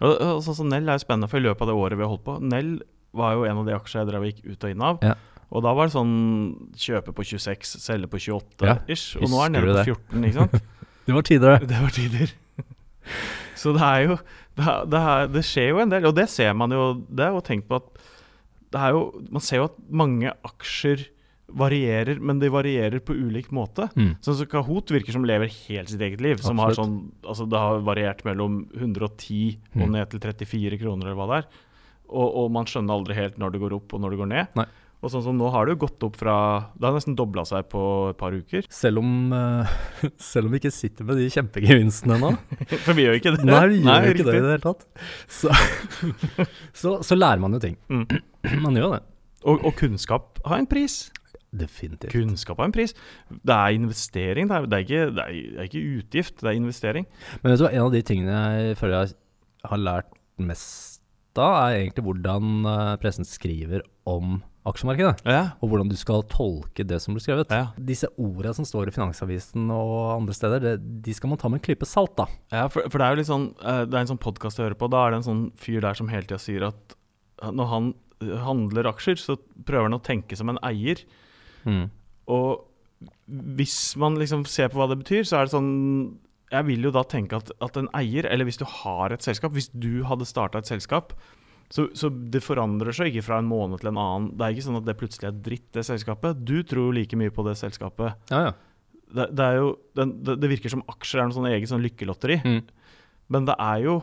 Og, 0.00 0.40
så 0.44 0.54
som 0.56 0.70
Nell 0.70 0.88
er 0.88 0.96
jo 0.98 1.04
spennende, 1.04 1.28
for 1.30 1.40
i 1.40 1.44
løpet 1.44 1.66
av 1.66 1.72
det 1.72 1.76
året 1.76 1.98
vi 1.98 2.06
har 2.06 2.12
holdt 2.12 2.26
på 2.26 2.38
Nell 2.40 2.78
var 3.16 3.34
jo 3.36 3.46
en 3.48 3.60
av 3.60 3.66
de 3.66 3.74
aksjene 3.74 4.04
jeg 4.04 4.10
drev 4.12 4.24
og 4.24 4.30
gikk 4.30 4.42
ut 4.46 4.64
og 4.64 4.74
inn 4.74 4.84
av. 4.86 5.00
Ja. 5.04 5.14
Og 5.50 5.64
da 5.66 5.72
var 5.74 5.88
det 5.88 5.96
sånn 5.96 6.14
kjøpe 6.78 7.14
på 7.16 7.26
26, 7.26 7.72
selge 7.82 8.10
på 8.10 8.20
28 8.22 8.68
Ja. 8.68 8.76
Og 9.18 9.32
nå 9.32 9.40
er 9.42 9.50
den 9.50 9.58
nede 9.58 9.82
på 9.82 9.96
14, 9.96 10.28
ikke 10.28 10.38
sant? 10.38 10.60
Det 11.08 11.16
var 11.16 11.24
tidligere. 11.26 11.66
Det 11.70 11.78
var 11.80 11.94
tider. 11.96 12.32
Så 13.58 13.72
det 13.74 13.82
er 13.82 14.02
jo 14.04 14.16
det, 14.56 14.64
er, 14.64 14.84
det, 14.86 15.00
er, 15.00 15.30
det 15.34 15.42
skjer 15.48 15.72
jo 15.72 15.80
en 15.82 15.90
del, 15.90 16.06
og 16.06 16.14
det 16.14 16.28
ser 16.30 16.52
man 16.56 16.72
jo 16.72 16.84
Det 17.08 17.24
er 17.24 17.34
jo 17.34 17.40
tenkt 17.44 17.66
på 17.68 17.80
at 17.80 18.04
det 18.70 18.78
er 18.80 18.94
jo 18.94 19.00
Man 19.32 19.42
ser 19.42 19.62
jo 19.62 19.66
at 19.70 19.78
mange 19.88 20.30
aksjer 20.46 21.02
varierer, 21.56 22.20
men 22.20 22.38
de 22.42 22.48
varierer 22.52 23.00
på 23.04 23.14
ulik 23.16 23.50
måte. 23.54 23.88
Mm. 23.96 24.16
Sånn 24.24 24.36
som 24.40 24.46
Kahoot 24.50 24.90
virker 24.94 25.12
som 25.16 25.24
lever 25.26 25.50
helt 25.68 25.90
sitt 25.92 26.00
eget 26.00 26.20
liv. 26.24 26.40
Som 26.44 26.58
har 26.62 26.74
sånn, 26.76 26.98
altså 27.24 27.48
det 27.50 27.58
har 27.58 27.80
variert 27.86 28.24
mellom 28.24 28.62
110 28.76 29.58
og 29.74 29.86
Mm. 29.86 29.90
ned 29.96 30.10
til 30.10 30.20
34 30.20 30.78
kroner, 30.80 31.06
eller 31.10 31.18
hva 31.18 31.26
det 31.32 31.40
er. 31.44 31.50
Og, 32.10 32.28
og 32.44 32.50
man 32.50 32.64
skjønner 32.66 32.90
aldri 32.96 33.14
helt 33.14 33.38
når 33.38 33.52
det 33.54 33.60
går 33.62 33.74
opp 33.76 33.92
og 33.94 34.00
når 34.02 34.10
det 34.10 34.18
går 34.18 34.30
ned. 34.34 34.46
Nei. 34.58 34.66
Og 35.00 35.08
sånn 35.08 35.22
som 35.24 35.38
nå 35.38 35.48
har 35.48 35.64
det 35.64 35.72
jo 35.78 35.86
gått 35.86 36.02
opp 36.04 36.16
fra 36.20 36.32
Det 36.76 36.84
har 36.84 36.92
nesten 36.92 37.14
dobla 37.16 37.40
seg 37.48 37.70
på 37.72 38.10
et 38.10 38.18
par 38.20 38.34
uker. 38.36 38.66
Selv 38.68 38.98
om, 39.00 39.32
uh, 39.32 39.64
selv 40.20 40.44
om 40.50 40.52
vi 40.52 40.58
ikke 40.60 40.72
sitter 40.74 41.06
med 41.08 41.16
de 41.16 41.28
kjempegevinstene 41.32 42.18
nå. 42.20 42.34
For 42.84 42.92
vi 42.98 43.06
gjør 43.06 43.16
ikke 43.16 43.32
det. 43.38 43.46
Nei, 43.48 43.62
vi 43.72 43.78
gjør 43.80 43.86
Nei, 43.88 44.00
ikke 44.02 44.10
riktig. 44.10 44.26
det 44.26 44.34
i 44.34 44.42
det 44.44 44.50
hele 44.50 44.66
tatt. 44.66 44.84
Så, 45.24 45.54
så, 46.82 46.98
så 47.06 47.16
lærer 47.16 47.40
man 47.40 47.56
jo 47.56 47.62
ting. 47.62 47.78
Mm. 47.88 48.04
Man 48.66 48.76
gjør 48.76 48.98
det. 48.98 49.00
Og, 49.48 49.64
og 49.64 49.72
kunnskap 49.80 50.42
har 50.44 50.60
en 50.60 50.68
pris. 50.68 51.06
Definitivt. 51.50 52.12
Kunnskap 52.14 52.60
har 52.62 52.68
en 52.70 52.74
pris. 52.74 52.94
Det 53.30 53.56
er 53.56 53.74
investering. 53.74 54.50
Det 54.50 54.56
er, 54.56 54.68
det 54.70 54.76
er, 54.78 54.84
ikke, 54.86 55.06
det 55.16 55.24
er, 55.24 55.32
det 55.34 55.58
er 55.58 55.70
ikke 55.70 55.86
utgift, 55.98 56.36
det 56.42 56.52
er 56.52 56.60
investering. 56.60 57.08
Men 57.42 57.52
vet 57.52 57.62
du 57.62 57.66
hva, 57.66 57.72
en 57.74 57.88
av 57.88 57.96
de 57.96 58.02
tingene 58.06 58.36
jeg 58.60 58.78
føler 58.78 58.96
jeg 59.00 59.16
har 59.70 59.82
lært 59.82 60.14
mest 60.40 61.00
av, 61.40 61.56
er 61.66 61.80
egentlig 61.80 62.06
hvordan 62.06 62.70
eh, 62.70 62.94
pressen 63.02 63.26
skriver 63.26 63.82
om 64.08 64.38
aksjemarkedet. 64.68 65.24
Ja. 65.24 65.42
Og 65.64 65.72
hvordan 65.72 65.88
du 65.90 65.96
skal 65.98 66.22
tolke 66.30 66.84
det 66.86 67.00
som 67.02 67.16
blir 67.16 67.24
skrevet. 67.24 67.52
Ja. 67.54 67.70
Disse 67.76 68.10
ordene 68.20 68.52
som 68.56 68.66
står 68.68 68.90
i 68.90 68.94
Finansavisen 68.94 69.70
og 69.72 69.94
andre 70.18 70.36
steder, 70.36 70.62
det, 70.64 70.74
de 71.04 71.14
skal 71.16 71.32
man 71.32 71.40
ta 71.40 71.50
med 71.50 71.60
en 71.60 71.66
klype 71.66 71.88
salt, 71.88 72.14
da. 72.18 72.28
Ja, 72.52 72.66
for, 72.72 72.86
for 72.92 73.00
det 73.00 73.06
er 73.06 73.14
jo 73.14 73.20
litt 73.22 73.30
sånn 73.30 73.48
eh, 73.58 73.82
Det 73.88 73.96
er 73.96 74.04
en 74.04 74.12
sånn 74.12 74.22
podkast 74.22 74.60
jeg 74.60 74.68
hører 74.68 74.80
på. 74.80 74.90
Da 74.92 75.02
er 75.02 75.14
det 75.14 75.22
en 75.22 75.28
sånn 75.30 75.42
fyr 75.60 75.80
der 75.86 75.98
som 75.98 76.12
hele 76.12 76.28
tida 76.28 76.40
sier 76.42 76.68
at 76.70 76.96
eh, 77.42 77.50
når 77.50 77.72
han 77.74 77.90
handler 78.20 78.90
aksjer, 78.90 79.16
så 79.16 79.38
prøver 79.64 79.88
han 79.88 79.96
å 79.96 80.04
tenke 80.04 80.36
som 80.36 80.52
en 80.52 80.60
eier. 80.66 81.00
Og 82.30 82.66
hvis 83.56 83.96
man 84.00 84.18
liksom 84.20 84.44
ser 84.48 84.70
på 84.70 84.80
hva 84.80 84.88
det 84.90 85.00
betyr, 85.00 85.24
så 85.24 85.38
er 85.38 85.46
det 85.46 85.54
sånn 85.54 85.70
Jeg 86.52 86.66
vil 86.66 86.88
jo 86.88 86.92
da 86.94 87.04
tenke 87.08 87.38
at, 87.38 87.52
at 87.62 87.78
en 87.80 87.88
eier, 87.96 88.26
eller 88.28 88.48
hvis 88.48 88.60
du 88.60 88.66
har 88.68 89.14
et 89.14 89.24
selskap 89.24 89.54
Hvis 89.56 89.70
du 89.72 90.02
hadde 90.08 90.28
starta 90.28 90.60
et 90.60 90.68
selskap, 90.68 91.14
så, 91.70 91.86
så 91.94 92.10
det 92.10 92.42
forandrer 92.42 92.92
seg 92.96 93.12
ikke 93.12 93.28
fra 93.28 93.38
en 93.38 93.46
måned 93.46 93.78
til 93.78 93.92
en 93.92 94.00
annen. 94.02 94.32
Det 94.34 94.42
er 94.42 94.56
ikke 94.56 94.66
sånn 94.66 94.80
at 94.80 94.88
det 94.88 94.96
plutselig 94.98 95.28
er 95.28 95.36
dritt, 95.38 95.68
det 95.76 95.84
selskapet. 95.86 96.40
Du 96.42 96.56
tror 96.66 96.88
jo 96.88 96.96
like 96.96 97.18
mye 97.18 97.30
på 97.30 97.44
det 97.46 97.54
selskapet. 97.60 98.18
Ja, 98.32 98.40
ja. 98.48 98.56
Det, 99.10 99.28
det 99.38 99.44
er 99.46 99.60
jo 99.60 99.68
det, 99.98 100.34
det 100.42 100.50
virker 100.50 100.72
som 100.72 100.82
aksjer 100.90 101.22
er 101.22 101.30
noe 101.30 101.36
sånn 101.38 101.46
eget 101.50 101.70
sånn 101.70 101.84
lykkelotteri. 101.86 102.40
Mm. 102.42 102.58
Men 103.30 103.46
det 103.46 103.54
er 103.62 103.84
jo 103.86 103.94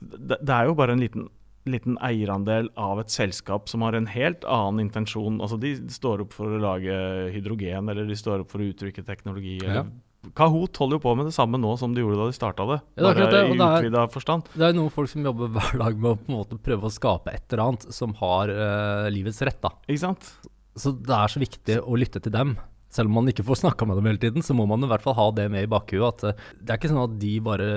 det, 0.00 0.38
det 0.40 0.54
er 0.56 0.70
jo 0.70 0.76
bare 0.78 0.96
en 0.96 1.04
liten, 1.04 1.28
liten 1.68 1.98
eierandel 2.02 2.70
av 2.80 3.00
et 3.02 3.12
selskap 3.12 3.68
som 3.70 3.84
har 3.86 3.94
en 3.94 4.08
helt 4.10 4.44
annen 4.44 4.86
intensjon. 4.88 5.40
Altså 5.40 5.58
De 5.62 5.74
står 5.92 6.24
opp 6.24 6.32
for 6.34 6.50
å 6.50 6.62
lage 6.62 6.94
hydrogen, 7.34 7.90
eller 7.92 8.08
de 8.08 8.16
står 8.18 8.42
opp 8.42 8.50
for 8.50 8.62
å 8.62 8.70
uttrykke 8.72 9.04
teknologi. 9.06 9.60
Ja. 9.62 9.82
Eller 9.82 9.92
Kahoot 10.38 10.78
holder 10.78 11.00
jo 11.00 11.02
på 11.02 11.12
med 11.18 11.26
det 11.26 11.34
samme 11.34 11.58
nå 11.58 11.72
som 11.80 11.94
de 11.94 12.02
gjorde 12.04 12.20
da 12.20 12.28
de 12.30 12.36
starta 12.36 12.66
det. 12.68 12.78
Ja, 12.94 13.10
det 13.10 13.26
det, 13.32 13.40
det 13.58 13.98
er- 13.98 14.12
forstand. 14.12 14.46
Det 14.54 14.68
er 14.68 14.76
noen 14.76 14.92
folk 14.94 15.10
som 15.10 15.24
jobber 15.26 15.50
hver 15.56 15.78
dag 15.80 15.98
med 15.98 16.10
å 16.12 16.18
på 16.20 16.30
en 16.30 16.38
måte 16.38 16.58
prøve 16.62 16.86
å 16.86 16.94
skape 16.94 17.34
et 17.34 17.46
eller 17.50 17.64
annet 17.66 17.88
som 17.94 18.14
har 18.22 18.52
uh, 18.54 19.08
livets 19.10 19.42
rett, 19.42 19.58
da. 19.62 19.74
Ikke 19.88 20.04
sant? 20.04 20.30
Så 20.78 20.94
det 20.94 21.16
er 21.16 21.28
så 21.28 21.42
viktig 21.42 21.80
å 21.82 21.98
lytte 21.98 22.22
til 22.22 22.32
dem. 22.32 22.54
Selv 22.92 23.08
om 23.08 23.14
man 23.16 23.30
ikke 23.32 23.44
får 23.48 23.56
snakka 23.62 23.86
med 23.88 23.96
dem 23.96 24.04
hele 24.10 24.20
tiden, 24.20 24.42
så 24.44 24.52
må 24.54 24.66
man 24.68 24.84
i 24.84 24.88
hvert 24.90 25.00
fall 25.00 25.14
ha 25.16 25.24
det 25.32 25.46
med 25.50 25.64
i 25.64 25.70
bakhuet. 25.72 26.04
At 26.12 26.20
eh, 26.28 26.36
det 26.60 26.74
er 26.74 26.78
ikke 26.80 26.90
sånn 26.92 27.00
at 27.06 27.14
de 27.22 27.30
bare 27.40 27.68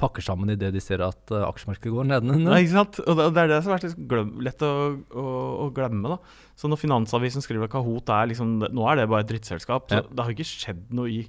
pakker 0.00 0.24
sammen 0.24 0.48
idet 0.54 0.70
de 0.72 0.80
ser 0.80 1.04
at 1.04 1.28
eh, 1.36 1.44
aksjemarkedet 1.44 1.92
går 1.92 2.08
nedenunder. 2.08 2.48
Nei, 2.54 2.62
ikke 2.64 2.72
sant? 2.78 2.96
Og 3.04 3.12
det, 3.20 3.26
det 3.36 3.42
er 3.44 3.50
det 3.52 3.58
som 3.66 3.74
har 3.74 3.84
vært 3.84 4.00
lett 4.48 4.64
å, 4.64 4.72
å, 5.12 5.26
å 5.66 5.68
glemme. 5.76 6.14
da. 6.16 6.18
Så 6.56 6.64
når 6.72 6.80
Finansavisen 6.80 7.44
skriver 7.44 7.68
at 7.68 7.74
Kahoot 7.76 8.08
er 8.16 8.32
liksom 8.32 8.56
Nå 8.64 8.82
er 8.88 8.96
det 9.02 9.10
bare 9.12 9.20
et 9.26 9.30
drittselskap. 9.34 9.92
Så 9.92 10.00
Ja. 10.00 10.08
det 10.08 10.24
har 10.24 10.32
ikke 10.32 10.48
skjedd 10.48 10.88
noe 10.96 11.12
i 11.12 11.20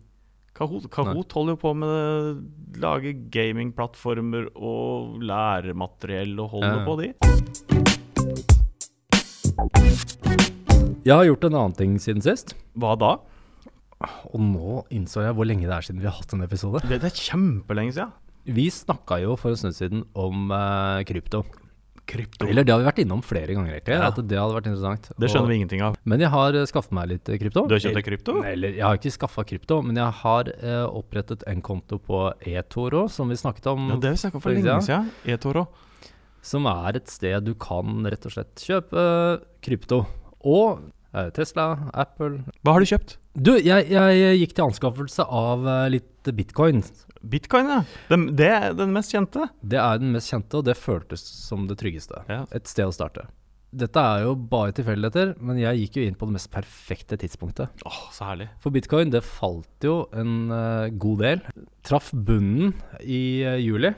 Kahoot. 0.57 0.87
Kahoot 0.89 1.29
holder 1.37 1.53
jo 1.53 1.59
på 1.61 1.69
med 1.77 1.85
å 1.91 2.33
lage 2.81 3.11
gamingplattformer 3.29 4.47
og 4.55 5.19
læremateriell 5.21 6.33
og 6.41 6.49
holder 6.55 6.79
Ja. 6.79 6.85
på, 6.87 6.95
de. 7.03 7.11
Jeg 11.07 11.15
har 11.15 11.23
gjort 11.23 11.45
en 11.47 11.55
annen 11.55 11.75
ting 11.77 11.91
siden 12.03 12.23
sist. 12.23 12.51
Hva 12.75 12.97
da? 12.99 13.13
Og 14.27 14.41
nå 14.43 14.81
innså 14.91 15.21
jeg 15.23 15.35
hvor 15.37 15.47
lenge 15.47 15.63
det 15.63 15.71
er 15.71 15.85
siden 15.85 16.01
vi 16.03 16.09
har 16.09 16.17
hatt 16.17 16.33
en 16.35 16.43
episode. 16.43 16.81
Det, 16.83 16.97
det 16.99 17.07
er 17.07 17.21
kjempelenge 17.29 17.93
siden. 17.95 18.11
Vi 18.57 18.65
snakka 18.71 19.21
jo 19.23 19.37
for 19.39 19.53
en 19.53 19.61
stund 19.61 19.77
siden 19.77 20.03
om 20.19 20.51
uh, 20.51 20.99
krypto. 21.07 21.45
Krypto. 22.07 22.47
Eller 22.47 22.67
det 22.67 22.71
har 22.71 22.83
vi 22.83 22.87
vært 22.89 22.99
innom 23.03 23.23
flere 23.23 23.55
ganger, 23.55 23.77
egentlig. 23.77 23.95
Ja. 23.95 24.11
At 24.11 24.19
det 24.19 24.39
hadde 24.39 24.57
vært 24.57 24.67
interessant. 24.67 25.09
Det 25.19 25.31
skjønner 25.31 25.51
vi 25.51 25.57
ingenting 25.61 25.85
av. 25.87 25.95
Men 26.07 26.23
jeg 26.23 26.31
har 26.35 26.59
uh, 26.59 26.67
skaffet 26.67 26.95
meg 26.99 27.09
litt 27.13 27.31
eh, 27.31 27.39
krypto. 27.39 27.65
Du 27.67 27.77
har 27.77 27.83
kjøpt 27.83 27.99
deg 28.01 28.07
krypto? 28.09 28.37
Eller, 28.51 28.75
jeg 28.75 28.85
har 28.87 28.99
ikke 28.99 29.15
skaffa 29.15 29.47
krypto, 29.47 29.79
men 29.87 29.99
jeg 29.99 30.19
har 30.21 30.53
uh, 30.59 30.85
opprettet 30.91 31.47
en 31.47 31.63
konto 31.63 31.99
på 32.03 32.25
eToro, 32.51 33.07
som 33.11 33.31
vi 33.31 33.39
snakket 33.39 33.71
om. 33.71 33.93
Ja, 33.93 33.99
det 34.03 34.11
har 34.11 34.19
vi 34.19 34.23
snakka 34.27 34.41
om 34.41 34.43
for 34.49 34.59
lenge 34.59 34.79
siden. 34.87 35.11
eToro. 35.23 35.67
Som 36.47 36.67
er 36.71 36.99
et 36.99 37.11
sted 37.11 37.43
du 37.47 37.55
kan 37.59 38.03
rett 38.07 38.27
og 38.27 38.35
slett 38.35 38.67
kjøpe 38.67 39.03
eh, 39.03 39.43
krypto. 39.63 40.03
Og 40.47 40.79
eh, 40.79 40.93
Tesla, 41.35 41.67
Apple 41.93 42.43
Hva 42.65 42.75
har 42.75 42.83
du 42.83 42.89
kjøpt? 42.89 43.17
Du, 43.37 43.53
jeg, 43.53 43.87
jeg 43.93 44.37
gikk 44.41 44.55
til 44.57 44.65
anskaffelse 44.65 45.25
av 45.25 45.67
eh, 45.69 45.87
litt 45.93 46.31
bitcoin. 46.37 46.81
Bitcoin, 47.21 47.69
ja. 47.69 47.81
Den, 48.09 48.29
det 48.37 48.47
er 48.53 48.77
den 48.77 48.93
mest 48.95 49.13
kjente. 49.13 49.49
Det 49.61 49.79
er 49.81 49.99
den 50.01 50.15
mest 50.15 50.31
kjente, 50.33 50.59
og 50.59 50.65
det 50.67 50.77
føltes 50.79 51.21
som 51.21 51.67
det 51.69 51.77
tryggeste. 51.81 52.23
Ja. 52.31 52.45
Et 52.55 52.69
sted 52.69 52.89
å 52.89 52.95
starte. 52.95 53.27
Dette 53.77 53.99
er 53.99 54.23
jo 54.23 54.31
bare 54.49 54.71
tilfeldigheter, 54.73 55.33
men 55.43 55.59
jeg 55.59 55.83
gikk 55.83 55.99
jo 55.99 56.05
inn 56.07 56.15
på 56.17 56.29
det 56.29 56.37
mest 56.37 56.49
perfekte 56.53 57.17
tidspunktet. 57.19 57.83
Åh, 57.85 57.99
så 58.15 58.29
herlig. 58.29 58.47
For 58.63 58.73
bitcoin, 58.73 59.11
det 59.11 59.25
falt 59.27 59.83
jo 59.85 60.05
en 60.15 60.47
uh, 60.53 60.87
god 60.95 61.23
del. 61.25 61.43
Traff 61.85 62.13
bunnen 62.15 62.71
i 63.03 63.43
uh, 63.43 63.57
juli, 63.59 63.91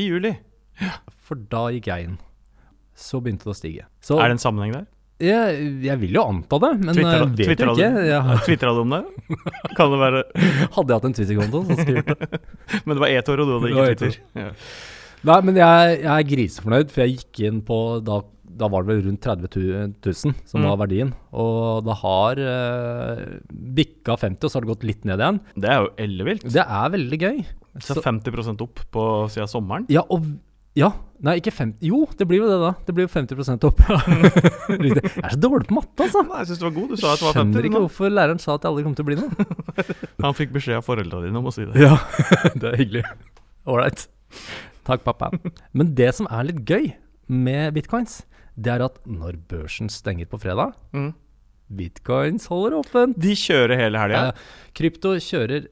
I 0.00 0.08
juli. 0.08 0.32
Ja. 0.80 0.96
for 1.20 1.36
da 1.52 1.66
gikk 1.74 1.90
jeg 1.92 2.08
inn. 2.08 2.16
Så 2.96 3.20
begynte 3.20 3.44
det 3.46 3.52
å 3.52 3.58
stige. 3.58 3.86
Så 4.04 4.16
Er 4.16 4.32
det 4.32 4.38
en 4.38 4.42
sammenheng 4.42 4.72
der? 4.74 4.88
Jeg, 5.24 5.66
jeg 5.86 5.98
vil 6.02 6.16
jo 6.18 6.24
anta 6.28 6.58
det, 6.64 6.70
men 6.82 6.94
Twitter, 6.96 7.12
jeg 7.16 7.28
vet 7.28 7.46
Twitter, 7.46 7.70
ikke. 7.72 7.90
du? 7.92 8.42
Tvitra 8.48 8.72
du 8.76 8.80
om 8.82 8.94
det? 8.96 9.02
Kan 9.78 9.94
det 9.94 10.00
være 10.02 10.22
hadde 10.76 10.88
jeg 10.88 10.96
hatt 10.98 11.08
en 11.10 11.16
Twitter-konto, 11.18 11.62
så 11.68 11.78
skulle 11.78 12.02
jeg 12.02 12.06
gjort 12.10 12.26
det. 12.26 12.42
Men 12.86 12.96
det 12.98 13.04
var 13.04 13.14
eToro, 13.16 13.46
du 13.48 13.54
hadde 13.56 13.72
ikke 13.72 13.86
Twitter. 14.02 14.20
Ja. 14.42 14.50
Nei, 15.22 15.36
men 15.46 15.58
jeg, 15.60 15.98
jeg 16.02 16.10
er 16.12 16.24
grisefornøyd, 16.32 16.88
for 16.90 17.04
jeg 17.04 17.12
gikk 17.20 17.40
inn 17.46 17.60
på 17.62 17.76
da, 18.02 18.16
da 18.58 18.66
var 18.72 18.82
det 18.82 18.90
vel 18.90 19.04
rundt 19.06 19.22
30 19.22 19.52
000 19.54 19.92
som 20.50 20.58
Mm. 20.58 20.64
var 20.66 20.80
verdien. 20.80 21.12
Og 21.38 21.84
det 21.86 21.94
har 22.00 22.40
eh, 22.42 23.20
bikka 23.78 24.16
50, 24.18 24.42
og 24.42 24.50
så 24.50 24.58
har 24.58 24.66
det 24.66 24.72
gått 24.72 24.86
litt 24.90 25.06
ned 25.06 25.22
igjen. 25.22 25.38
Det 25.54 25.70
er 25.70 25.78
jo 25.84 25.92
ellevilt. 26.08 26.48
Det 26.50 26.64
er 26.66 26.90
veldig 26.96 27.20
gøy. 27.22 27.38
Så 27.86 28.02
50% 28.02 28.66
opp 28.66 28.82
på 28.92 29.04
siden 29.32 29.48
sommeren. 29.54 29.86
Ja, 29.94 30.02
og 30.10 30.26
Ja. 30.78 30.92
Nei, 31.22 31.36
ikke 31.38 31.52
50 31.54 31.84
Jo, 31.86 32.00
det 32.18 32.26
blir 32.26 32.40
jo 32.42 32.46
det, 32.50 32.56
da. 32.58 32.70
Det 32.86 32.94
blir 32.96 33.04
jo 33.06 33.10
50 33.12 33.66
opp. 33.68 33.82
Jeg 34.72 35.02
er 35.22 35.34
så 35.34 35.38
dårlig 35.38 35.68
på 35.68 35.76
matte, 35.76 36.02
altså. 36.06 36.22
Nei, 36.26 36.40
jeg 36.42 36.48
syns 36.50 36.58
du 36.62 36.64
var 36.66 36.72
god. 36.78 36.88
Du 36.90 36.96
sa 36.98 37.12
at 37.12 37.20
det 37.20 37.26
var 37.28 37.36
50. 37.36 37.42
Skjønner 37.52 37.68
ikke 37.68 37.76
nå. 37.76 37.82
hvorfor 37.84 38.10
læreren 38.16 38.40
sa 38.42 38.56
at 38.56 38.64
jeg 38.64 38.72
aldri 38.72 38.84
kom 38.88 38.96
til 38.98 39.04
å 39.04 39.08
bli 39.10 39.18
noe. 39.20 39.46
Han 40.26 40.34
fikk 40.38 40.54
beskjed 40.56 40.80
av 40.80 40.86
foreldra 40.88 41.20
dine 41.22 41.38
om 41.38 41.46
å 41.46 41.54
si 41.54 41.66
det. 41.68 41.78
Ja, 41.78 41.92
det 42.58 42.72
er 42.72 42.78
hyggelig. 42.80 43.04
Ålreit. 43.70 44.06
Takk, 44.88 45.04
pappa. 45.06 45.28
Men 45.78 45.92
det 45.98 46.10
som 46.18 46.26
er 46.32 46.48
litt 46.48 46.64
gøy 46.66 46.88
med 47.30 47.76
bitcoins, 47.78 48.22
det 48.58 48.74
er 48.74 48.82
at 48.88 48.98
når 49.06 49.38
børsen 49.52 49.92
stenger 49.92 50.26
på 50.32 50.40
fredag 50.42 50.74
Mm. 50.96 51.12
Bitcoins 51.72 52.50
holder 52.50 52.74
åpent. 52.82 53.14
De 53.22 53.32
kjører 53.38 53.78
hele 53.80 54.00
helga. 54.02 54.34
Krypto 54.76 55.14
kjører 55.24 55.70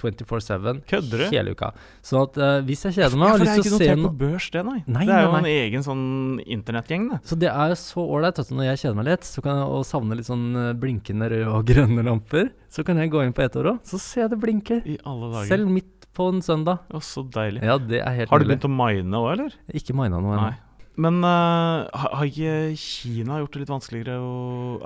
24-7 0.00 0.82
Kødder 0.88 1.22
du? 1.22 1.24
hele 1.30 1.52
uka. 1.52 1.70
Sånn 2.04 2.22
at 2.24 2.38
uh, 2.40 2.54
hvis 2.66 2.84
jeg 2.88 2.96
kjeder 2.96 3.18
meg 3.20 3.28
ja, 3.28 3.34
for 3.34 3.44
det 3.44 3.52
er 3.52 3.62
ikke 3.62 3.74
notert 3.74 4.04
på 4.06 4.12
børs, 4.22 4.48
det, 4.54 4.64
nei. 4.66 4.78
Nei, 4.86 5.04
det 5.08 5.16
er 5.16 5.26
jo 5.26 5.32
nei, 5.34 5.40
en 5.42 5.50
egen 5.52 5.86
sånn 5.86 6.04
internettgjeng, 6.42 7.08
det. 7.12 7.20
Så 7.28 7.38
det 7.38 7.50
er 7.52 7.74
jo 7.74 7.78
så 7.82 8.06
ålreit 8.16 8.40
når 8.52 8.68
jeg 8.70 8.82
kjeder 8.84 8.98
meg 8.98 9.08
litt 9.10 9.28
så 9.28 9.44
kan 9.44 9.60
jeg, 9.60 9.70
og 9.76 9.86
savner 9.86 10.18
litt 10.18 10.28
sånn 10.28 10.46
eh, 10.58 10.72
blinkende 10.78 11.28
røde 11.32 11.52
og 11.52 11.66
grønne 11.68 12.04
lamper, 12.06 12.50
så 12.72 12.84
kan 12.86 13.00
jeg 13.00 13.12
gå 13.12 13.22
inn 13.26 13.36
på 13.36 13.44
eToro, 13.44 13.76
så 13.86 14.00
ser 14.00 14.26
jeg 14.26 14.34
det 14.34 14.40
blinker. 14.42 14.82
I 14.88 14.98
alle 15.08 15.30
dager. 15.34 15.50
Selv 15.52 15.72
midt 15.72 16.08
på 16.12 16.28
en 16.32 16.42
søndag. 16.44 16.82
Å, 16.92 17.00
så 17.04 17.24
deilig. 17.24 17.62
Ja, 17.64 17.78
det 17.80 18.02
er 18.02 18.18
helt 18.18 18.32
Har 18.32 18.42
du 18.42 18.48
begynt 18.48 18.68
å 18.68 18.72
mine 18.72 19.22
òg, 19.22 19.30
eller? 19.36 19.56
Ikke 19.72 19.96
mina 19.96 20.20
noe 20.20 20.36
ennå. 20.36 20.52
Men 21.00 21.22
uh, 21.24 21.88
har 21.88 22.26
ikke 22.28 22.74
Kina 22.76 23.38
gjort 23.40 23.54
det 23.54 23.62
litt 23.62 23.70
vanskeligere 23.72 24.16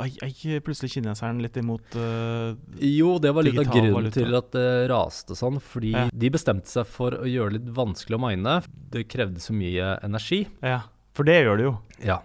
Er 0.04 0.28
ikke 0.28 0.60
plutselig 0.62 0.92
kineseren 0.92 1.40
litt 1.42 1.56
imot 1.58 1.96
uh, 1.98 2.52
Jo, 2.78 3.16
det 3.18 3.32
var 3.34 3.42
litt 3.42 3.58
av 3.58 3.66
grunnen 3.72 3.96
valuta. 3.96 4.14
til 4.20 4.36
at 4.38 4.52
det 4.54 4.68
raste 4.92 5.34
sånn. 5.34 5.58
Fordi 5.58 5.90
Ja. 5.96 6.04
de 6.12 6.30
bestemte 6.30 6.70
seg 6.70 6.86
for 6.86 7.16
å 7.18 7.26
gjøre 7.26 7.56
det 7.56 7.58
litt 7.64 7.72
vanskelig 7.75 8.18
å 8.20 8.22
mine. 8.22 8.54
Det 8.94 9.08
krevde 9.10 9.42
så 9.42 9.56
mye 9.56 9.96
energi. 10.06 10.44
Ja, 10.62 10.84
for 11.16 11.26
det 11.26 11.40
gjør 11.42 11.58
det 11.58 11.66
jo. 11.66 11.75
Ja. 12.06 12.20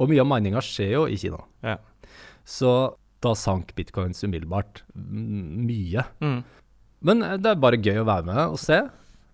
Og 0.00 0.08
mye 0.08 0.22
av 0.24 0.30
mininga 0.30 0.62
skjer 0.64 0.94
jo 0.94 1.04
i 1.10 1.18
Kina. 1.20 1.42
Ja. 1.62 1.76
Så 2.48 2.72
da 3.20 3.34
sank 3.36 3.74
bitcoins 3.76 4.22
umiddelbart 4.24 4.84
mye. 4.96 6.04
Mm. 6.22 6.38
Men 7.04 7.22
eh, 7.26 7.36
det 7.36 7.50
er 7.52 7.60
bare 7.60 7.76
gøy 7.82 8.00
å 8.00 8.06
være 8.08 8.24
med 8.30 8.40
og 8.54 8.58
se. 8.62 8.78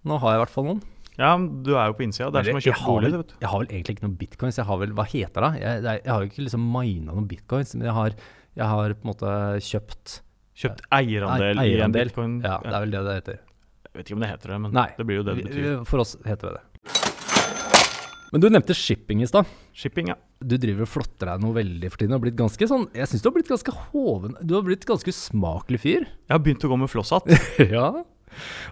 Nå 0.04 0.18
har 0.20 0.34
jeg 0.34 0.40
i 0.40 0.42
hvert 0.42 0.54
fall 0.56 0.66
noen. 0.72 0.82
Ja, 1.18 1.30
du 1.38 1.72
er 1.78 1.90
jo 1.92 1.94
på 1.98 2.02
innsida. 2.06 2.30
Det 2.34 2.40
er 2.42 2.48
som 2.50 2.58
å 2.58 2.64
kjøpe 2.64 2.86
bolig. 2.88 3.10
vel-. 3.14 3.34
Jeg 3.40 3.50
har 3.52 3.60
vel 3.62 3.68
egentlig 3.70 3.94
ikke 3.96 4.06
noen 4.06 4.16
bitcoins. 4.18 4.58
Jeg 4.58 4.66
har 4.66 4.80
vel, 4.82 4.94
Hva 4.98 5.04
heter 5.06 5.46
det? 5.46 5.50
Jeg, 5.62 5.82
jeg 5.86 6.10
har 6.10 6.24
jo 6.24 6.30
ikke 6.32 6.44
liksom 6.48 6.64
mina 6.74 7.14
noen 7.14 7.28
bitcoins, 7.30 7.74
men 7.78 7.86
jeg 7.86 7.94
har, 8.00 8.16
jeg 8.58 8.70
har 8.74 8.94
på 8.98 9.06
en 9.06 9.12
måte 9.12 9.34
kjøpt 9.70 10.20
Kjøpt 10.54 10.84
eierandel, 10.94 11.58
eierandel. 11.58 11.74
i 11.74 11.82
en 11.82 11.94
bitcoin. 11.96 12.34
Ja, 12.44 12.60
det 12.62 12.74
er 12.74 12.82
vel 12.84 12.92
det 12.94 13.00
det 13.08 13.14
heter. 13.18 13.38
Jeg 13.88 13.98
vet 13.98 14.06
ikke 14.10 14.14
om 14.18 14.22
det 14.24 14.28
heter 14.30 14.52
det, 14.54 14.58
men 14.62 14.74
Nei. 14.74 14.88
det 14.98 15.06
blir 15.06 15.18
jo 15.18 15.24
det 15.26 15.34
det 15.38 15.46
betyr. 15.48 15.72
For 15.90 16.02
oss 16.02 16.14
heter 16.26 16.50
det 16.50 16.60
det. 16.60 16.62
Men 18.34 18.42
du 18.42 18.48
nevnte 18.50 18.74
shipping 18.74 19.20
i 19.22 19.26
stad. 19.30 19.46
Shipping, 19.78 20.08
ja. 20.10 20.16
Du 20.42 20.56
driver 20.58 20.82
og 20.86 20.90
flotter 20.90 21.30
deg 21.30 21.42
noe 21.44 21.54
veldig 21.54 21.90
for 21.92 22.00
tiden. 22.02 22.10
Du 22.10 22.16
har 22.18 22.22
blitt 22.24 22.38
ganske 22.38 22.66
sånn 22.68 22.88
Jeg 22.94 23.06
syns 23.08 23.22
du 23.22 23.28
har 23.30 23.34
blitt 23.36 23.48
ganske 23.48 23.72
hoven 23.92 24.34
Du 24.42 24.56
har 24.56 24.64
blitt 24.66 24.82
ganske 24.88 25.14
usmakelig 25.14 25.78
fyr. 25.84 26.08
Jeg 26.26 26.34
har 26.34 26.42
begynt 26.42 26.66
å 26.66 26.70
gå 26.72 26.78
med 26.82 26.90
flosshatt. 26.90 27.30
ja. 27.76 27.92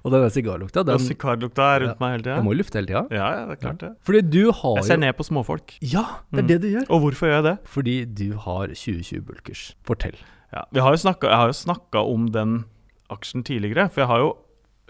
Og 0.04 0.12
denne 0.14 0.28
sigarlukta, 0.34 0.84
den, 0.84 0.98
ja, 0.98 1.04
sigarlukta 1.06 1.68
er 1.76 1.80
rundt 1.86 1.96
Ja. 1.96 2.00
meg 2.04 2.12
hele 2.16 2.22
tida. 2.26 2.36
Jeg 2.36 2.44
må 2.46 2.52
jo 2.54 2.58
lufte 2.62 2.78
hele 2.80 2.86
tida. 2.90 3.02
Ja, 3.10 3.28
ja, 3.36 3.46
det 3.46 3.56
er 3.56 3.60
klart 3.66 3.78
det. 3.84 3.90
Fordi 4.08 4.22
du 4.30 4.52
har 4.52 4.76
Jeg 4.76 4.84
ser 4.90 4.96
ned 5.02 5.16
på 5.16 5.24
småfolk. 5.28 5.76
Ja, 5.80 6.04
det 6.32 6.38
er 6.38 6.42
Mm. 6.42 6.48
det 6.48 6.60
du 6.62 6.68
gjør. 6.72 6.86
Og 6.90 7.00
hvorfor 7.06 7.26
gjør 7.28 7.36
jeg 7.40 7.44
det? 7.50 7.56
Fordi 7.64 7.96
du 8.22 8.36
har 8.38 8.66
2020-bulkers. 8.68 9.74
Fortell. 9.84 10.16
Ja, 10.52 10.64
vi 10.72 10.80
har 10.80 10.92
jo 10.92 11.00
snakket, 11.00 11.28
jeg 11.30 11.38
har 11.40 11.48
jo 11.48 11.56
snakka 11.56 12.02
om 12.14 12.26
den 12.30 12.64
aksjen 13.10 13.42
tidligere, 13.44 13.90
for 13.90 14.00
jeg 14.02 14.08
har 14.08 14.18
jo 14.18 14.32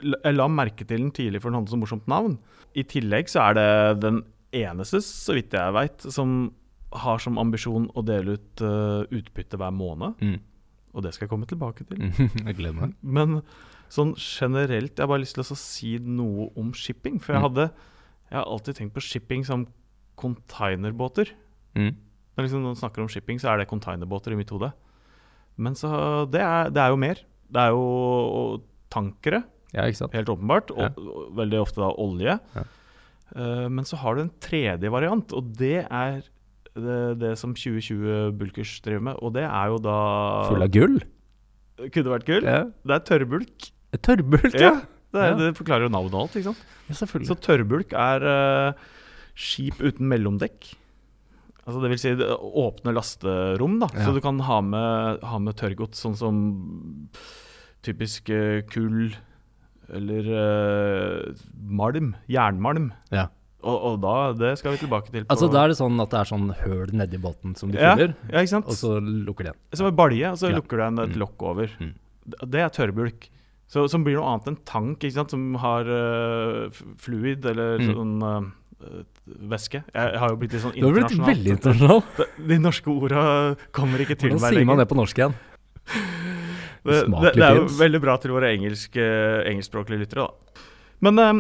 Jeg 0.03 0.35
la 0.35 0.49
merke 0.49 0.85
til 0.85 0.99
den 0.99 1.11
tidlig, 1.13 1.41
for 1.41 1.51
den 1.51 1.61
hadde 1.61 1.71
så 1.71 1.79
morsomt 1.79 2.09
navn. 2.09 2.39
I 2.75 2.83
tillegg 2.83 3.29
så 3.31 3.39
er 3.51 3.55
det 3.55 4.01
den 4.01 4.23
eneste, 4.53 4.99
så 4.99 5.33
vidt 5.37 5.53
jeg 5.55 5.73
veit, 5.73 6.01
som 6.11 6.53
har 6.93 7.19
som 7.23 7.39
ambisjon 7.39 7.87
å 7.95 8.03
dele 8.05 8.33
ut 8.35 8.63
uh, 8.63 9.05
utbytte 9.15 9.57
hver 9.57 9.71
måned. 9.71 10.17
Mm. 10.21 10.41
Og 10.95 11.03
det 11.05 11.15
skal 11.15 11.29
jeg 11.29 11.31
komme 11.31 11.47
tilbake 11.47 11.87
til. 11.87 11.99
jeg 12.47 12.57
gleder 12.57 12.75
meg. 12.75 12.95
Men 13.03 13.43
sånn 13.93 14.15
generelt, 14.17 14.95
jeg 14.97 15.03
har 15.05 15.11
bare 15.11 15.21
lyst 15.25 15.37
til 15.37 15.45
å 15.45 15.57
si 15.59 15.91
noe 16.01 16.49
om 16.57 16.71
shipping. 16.73 17.19
For 17.21 17.35
jeg 17.35 17.43
Mm. 17.43 17.49
hadde 17.51 17.67
Jeg 18.33 18.39
har 18.41 18.47
alltid 18.49 18.75
tenkt 18.79 18.95
på 18.97 19.03
shipping 19.05 19.43
som 19.45 19.67
containerbåter. 20.17 21.29
Mm. 21.77 21.95
Når 22.37 22.47
liksom 22.47 22.63
noen 22.65 22.79
snakker 22.79 23.03
om 23.05 23.09
shipping, 23.13 23.39
så 23.43 23.51
er 23.53 23.59
det 23.61 23.69
containerbåter 23.69 24.33
i 24.33 24.39
mitt 24.39 24.49
hode. 24.55 24.73
Men 25.61 25.75
så 25.77 26.25
det 26.31 26.41
er, 26.41 26.71
det 26.73 26.81
er 26.81 26.89
jo 26.95 26.97
mer. 26.97 27.21
Det 27.53 27.61
er 27.61 27.75
jo 27.75 28.63
tankere, 28.93 29.43
Ja, 29.75 29.83
helt 29.85 30.29
åpenbart. 30.29 30.71
Og, 30.71 30.79
Ja. 30.81 30.89
veldig 31.33 31.61
ofte 31.61 31.77
da 31.81 31.93
olje. 31.97 32.39
Ja. 32.55 32.65
Uh, 33.35 33.69
men 33.69 33.85
så 33.85 33.97
har 33.97 34.15
du 34.17 34.21
en 34.23 34.31
tredje 34.41 34.91
variant, 34.91 35.33
og 35.33 35.53
det 35.57 35.87
er 35.91 36.23
det, 36.75 37.19
det 37.19 37.39
som 37.39 37.55
2020 37.55 38.33
Bulkers 38.37 38.81
driver 38.81 39.01
med. 39.03 39.17
Og 39.23 39.33
det 39.35 39.45
er 39.45 39.67
jo 39.69 39.79
da 39.79 40.49
Full 40.49 40.63
av 40.63 40.71
gull? 40.71 40.99
Kunne 41.91 42.13
vært 42.19 42.25
gull. 42.25 42.43
Det 42.43 42.93
er 42.97 43.01
tørrbulk. 43.01 43.71
Tørrbult, 44.01 44.55
Ja. 44.55 44.61
ja. 44.61 44.81
Det, 45.13 45.21
er, 45.21 45.35
det 45.37 45.49
forklarer 45.59 45.85
jo 45.85 45.93
navnet 45.93 46.15
og 46.17 46.23
alt. 46.25 46.37
ikke 46.39 46.49
sant? 46.55 46.61
ja. 46.89 46.95
Selvfølgelig. 46.97 47.29
Så 47.29 47.35
tørrbulk 47.45 47.93
er 47.93 48.25
eh, 48.25 48.73
skip 49.37 49.81
uten 49.85 50.09
mellomdekk. 50.09 50.71
Altså 51.67 51.83
det 51.83 51.91
vil 51.93 51.99
si 52.01 52.15
det, 52.19 52.27
åpne 52.41 52.95
lasterom, 52.97 53.77
da. 53.79 53.91
Ja. 53.95 54.07
Så 54.09 54.15
du 54.17 54.21
kan 54.25 54.41
ha 54.41 54.61
med, 54.65 55.21
ha 55.23 55.39
med 55.39 55.55
tørrgods, 55.61 56.01
sånn 56.03 56.17
som 56.19 56.41
typisk 57.87 58.31
eh, 58.33 58.63
kull 58.73 59.13
eller 59.93 60.29
eh, 60.33 61.45
malm. 61.69 62.15
Jernmalm. 62.33 62.91
Ja. 63.13 63.29
Og, 63.63 63.77
og 63.93 63.99
da, 64.03 64.15
det 64.35 64.55
skal 64.59 64.75
vi 64.75 64.81
tilbake 64.83 65.13
til. 65.13 65.23
På, 65.27 65.35
Altså, 65.37 65.47
da 65.53 65.67
er 65.67 65.71
det 65.71 65.77
sånn 65.79 66.01
at 66.03 66.11
det 66.11 66.19
er 66.23 66.31
sånn 66.33 66.49
høl 66.65 66.95
nedi 66.99 67.21
båten 67.23 67.53
som 67.59 67.71
du 67.71 67.77
ja, 67.79 67.93
fyller, 67.95 68.17
ja, 68.33 68.41
ikke 68.43 68.55
sant? 68.57 68.67
og 68.73 68.75
så 68.81 68.97
lukker 68.99 69.47
det 69.47 69.53
igjen. 69.53 69.61
Som 69.79 69.91
en 69.93 69.99
balje, 70.01 70.33
og 70.35 70.41
så 70.41 70.51
lukker 70.51 70.81
du 70.81 70.87
en 70.89 70.99
et 71.05 71.13
Mm. 71.15 71.21
lokk 71.23 71.45
over. 71.53 71.71
Mm. 71.79 71.93
Det- 72.27 72.51
Det 72.57 72.61
er 72.65 72.73
tørrbulk. 72.75 73.29
Så, 73.73 73.87
som 73.89 74.03
blir 74.05 74.19
noe 74.19 74.29
annet 74.35 74.51
enn 74.53 74.59
tank, 74.69 74.99
ikke 75.01 75.15
sant? 75.17 75.31
som 75.33 75.55
har 75.63 75.89
uh, 75.89 76.83
fluid 77.01 77.47
eller 77.49 77.79
Mm. 77.81 77.95
sånn 77.97 78.19
uh, 78.27 78.51
væske. 79.49 79.81
Jeg, 79.95 80.19
har 80.21 80.29
jo 80.35 80.37
blitt 80.41 80.53
litt 80.53 80.63
sånn 80.65 80.75
Du 80.77 80.85
har 80.89 80.97
blitt 80.99 81.15
veldig 81.25 81.53
internasjonal. 81.55 82.03
De- 82.19 82.49
De 82.51 82.59
norske 82.61 82.91
orda 82.93 83.23
kommer 83.73 84.03
ikke 84.05 84.19
til 84.19 84.35
meg. 84.35 84.41
Hvordan 84.43 84.59
sier 84.59 84.67
man 84.69 84.83
det 84.83 84.89
på 84.91 84.99
norsk 84.99 85.23
igjen? 85.23 85.35
Det, 86.83 86.97
det, 87.07 87.31
det 87.39 87.45
er 87.47 87.59
jo 87.61 87.67
veldig 87.79 87.99
bra 88.03 88.17
til 88.19 88.33
våre 88.35 88.49
engelske, 88.57 89.03
engelskspråklige 89.47 90.01
lyttere, 90.03 90.25
da. 90.27 90.65
Men 91.07 91.21
eh, 91.23 91.39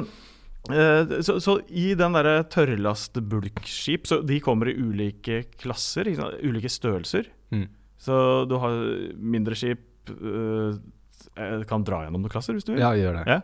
eh, 0.70 1.14
så, 1.26 1.34
så 1.42 1.56
i 1.66 1.88
den 1.98 2.14
derre 2.14 2.44
tørrlastbulkskip, 2.46 4.06
så 4.06 4.20
de 4.22 4.38
kommer 4.44 4.70
i 4.70 4.76
ulike 4.78 5.40
klasser, 5.58 6.06
ulike 6.46 6.70
størrelser. 6.70 7.26
Mm. 7.50 7.66
Så 7.98 8.14
du 8.50 8.54
har 8.62 8.78
mindre 9.18 9.58
skip 9.58 9.82
eh, 10.14 10.78
Jeg 11.36 11.66
kan 11.66 11.84
dra 11.84 12.02
gjennom 12.04 12.20
noen 12.22 12.30
klasser 12.32 12.52
hvis 12.56 12.64
du 12.66 12.72
vil. 12.74 12.80
Ja, 12.82 12.90
gjør 12.98 13.20
det. 13.20 13.26
Ja. 13.26 13.40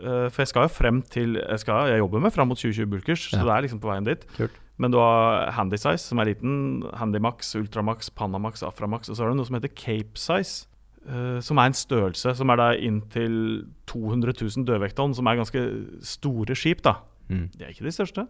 Eh, 0.00 0.28
for 0.30 0.42
jeg 0.42 0.48
skal 0.48 0.62
jo 0.68 0.72
frem 0.72 1.02
til 1.02 1.34
Jeg, 1.34 1.58
skal, 1.62 1.88
jeg 1.90 1.98
jobber 1.98 2.20
med 2.22 2.32
fram 2.32 2.48
mot 2.48 2.58
2020 2.58 2.86
bulkers, 2.90 3.28
Ja. 3.32 3.38
så 3.40 3.44
det 3.46 3.54
er 3.56 3.62
liksom 3.66 3.80
på 3.82 3.90
veien 3.90 4.04
dit. 4.06 4.26
Kult. 4.36 4.50
Men 4.80 4.90
du 4.92 4.96
har 4.98 5.50
handy 5.52 5.76
size, 5.76 6.00
som 6.08 6.18
er 6.22 6.30
liten, 6.30 6.82
Handymax, 6.96 7.54
Ultramax, 7.58 8.08
Panamax, 8.16 8.62
Aframax, 8.62 9.10
og 9.10 9.16
så 9.16 9.22
har 9.24 9.28
du 9.30 9.36
noe 9.36 9.44
som 9.46 9.58
heter 9.58 9.74
Cape 9.74 10.16
Size. 10.16 10.66
eh, 11.08 11.40
som 11.40 11.58
er 11.58 11.66
en 11.70 11.72
størrelse 11.76 12.34
som 12.36 12.50
er 12.50 12.56
da 12.56 12.70
inntil 12.76 13.66
200 13.86 14.34
000 14.40 14.64
dødvekttonn, 14.68 15.14
som 15.16 15.26
er 15.26 15.36
ganske 15.36 15.60
store 16.04 16.54
skip. 16.56 16.82
da. 16.82 16.96
Mm. 17.28 17.50
De 17.56 17.64
er 17.64 17.70
ikke 17.72 17.84
de 17.88 17.92
største. 17.92 18.26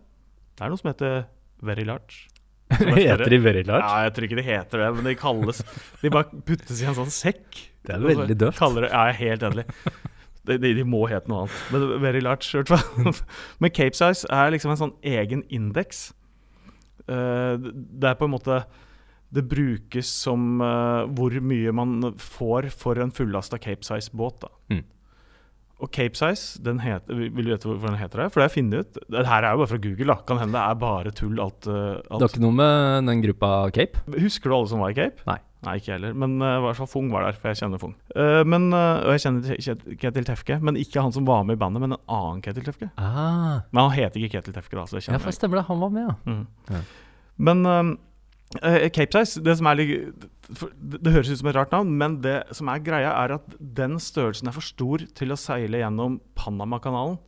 Det 0.56 0.62
er 0.64 0.68
noe 0.70 0.78
som 0.78 0.90
heter 0.92 1.24
Very 1.62 1.84
Large. 1.84 2.28
Er. 2.70 2.94
Heter 3.00 3.32
de 3.32 3.40
very 3.42 3.62
large? 3.66 3.82
Ja, 3.84 4.04
jeg 4.06 4.14
tror 4.16 4.26
ikke 4.28 4.38
de 4.40 4.46
heter 4.46 4.82
det, 4.84 4.88
men 4.96 5.08
de 5.10 5.14
kalles 5.18 5.62
De 6.02 6.12
bare 6.14 6.42
puttes 6.46 6.80
i 6.82 6.86
en 6.88 6.96
sånn 6.98 7.10
sekk. 7.14 7.60
Det 7.86 7.96
er 7.96 8.04
veldig 8.04 8.36
døvt. 8.38 8.60
ja, 8.60 8.86
jeg 8.86 9.14
er 9.14 9.18
helt 9.18 9.46
enig. 9.50 9.64
De, 10.46 10.56
de, 10.60 10.70
de 10.78 10.84
må 10.88 11.02
hete 11.10 11.28
noe 11.30 11.44
annet. 11.44 11.56
Men 11.72 11.86
very 12.02 12.20
large, 12.24 12.48
i 12.52 12.60
hvert 12.60 12.70
fall. 12.72 13.14
Men 13.60 13.74
Cape 13.76 13.96
Size 13.98 14.28
er 14.32 14.52
liksom 14.54 14.72
en 14.74 14.80
sånn 14.80 14.94
egen 15.06 15.42
indeks. 15.52 16.10
Eh, 17.06 17.56
det 17.60 18.08
er 18.12 18.16
på 18.20 18.28
en 18.28 18.34
måte 18.34 18.60
Det 19.34 19.42
brukes 19.48 20.08
som 20.24 20.60
eh, 20.62 21.04
hvor 21.16 21.34
mye 21.42 21.72
man 21.74 22.12
får 22.20 22.68
for 22.74 23.00
en 23.02 23.12
fullasta 23.14 23.58
Cape 23.62 23.86
Size-båt. 23.86 24.40
da. 24.46 24.50
Mm. 24.74 24.84
Og 25.80 25.90
Cape 25.96 26.14
Size, 26.18 26.60
den 26.64 26.80
heter, 26.84 27.14
vil 27.16 27.44
du 27.46 27.50
vite 27.54 27.68
hvorfor 27.68 27.88
den 27.88 27.96
heter 28.00 28.20
det? 28.24 28.26
For 28.32 28.40
det 28.40 28.44
har 28.44 28.50
jeg 28.50 28.56
funnet 28.58 28.80
ut. 28.84 28.98
Det 29.16 29.26
her 29.26 29.44
er 29.48 29.54
jo 29.54 29.60
bare 29.62 29.70
fra 29.70 29.78
Google. 29.86 30.06
da. 30.12 30.16
Kan 30.28 30.38
hende 30.42 30.52
det 30.58 30.64
er 30.64 30.74
bare 30.82 31.10
tull. 31.16 31.38
alt, 31.40 31.66
alt. 31.70 32.04
Det 32.10 32.20
har 32.20 32.28
ikke 32.34 32.42
noe 32.44 32.56
med 32.58 33.06
den 33.08 33.22
gruppa 33.24 33.52
Cape? 33.72 34.02
Husker 34.20 34.50
du 34.52 34.56
alle 34.58 34.68
som 34.74 34.82
var 34.84 34.92
i 34.92 34.98
Cape? 34.98 35.24
Nei. 35.30 35.38
Nei, 35.60 35.74
ikke 35.76 35.92
heller. 35.92 36.14
Men 36.16 36.38
uh, 36.40 36.54
i 36.56 36.60
hvert 36.64 36.76
fall 36.78 36.88
Fung 36.88 37.10
var 37.12 37.26
der, 37.26 37.36
for 37.36 37.50
jeg 37.50 37.58
kjenner 37.60 37.80
Fung. 37.82 37.90
Uh, 38.16 38.40
men, 38.48 38.70
uh, 38.72 39.02
og 39.04 39.10
jeg 39.12 39.20
kjenner 39.26 39.58
Ket- 39.60 39.88
Ketil 40.00 40.24
Tefke, 40.30 40.56
men 40.64 40.78
ikke 40.80 41.02
han 41.04 41.12
som 41.12 41.26
var 41.28 41.42
med 41.44 41.58
i 41.58 41.60
bandet, 41.60 41.82
men 41.84 41.92
en 41.96 42.04
annen 42.08 42.40
Ketil 42.44 42.64
Tefke. 42.64 42.88
Ah, 42.96 43.60
Men 43.68 43.82
han 43.82 43.90
heter 43.98 44.20
ikke 44.24 44.38
Ketil 44.38 44.56
Tefke, 44.56 44.78
da, 44.78 44.86
så 44.88 44.96
det 44.96 45.04
ja, 45.08 45.18
for 45.20 45.36
stemmer 45.36 45.60
det. 45.60 45.66
Han 45.68 45.80
var 45.84 45.92
med, 45.96 46.08
ja. 46.08 46.14
Mm. 46.32 46.46
Ja. 46.72 46.80
Men 47.50 47.66
eh, 48.62 48.88
Cape 48.88 49.12
Size, 49.20 49.42
det 49.44 49.56
som 49.60 49.68
er 49.70 49.80
litt 49.82 50.24
det, 50.50 51.00
det 51.04 51.12
høres 51.14 51.30
ut 51.30 51.40
som 51.40 51.50
et 51.50 51.56
rart 51.56 51.74
navn, 51.74 51.92
men 52.00 52.18
det 52.24 52.36
som 52.56 52.70
er 52.72 52.82
greia, 52.84 53.12
er 53.22 53.36
at 53.38 53.56
den 53.58 53.98
størrelsen 54.02 54.50
er 54.50 54.56
for 54.56 54.66
stor 54.66 55.04
til 55.16 55.34
å 55.34 55.38
seile 55.38 55.82
gjennom 55.82 56.18
Panamakanalen. 56.38 57.18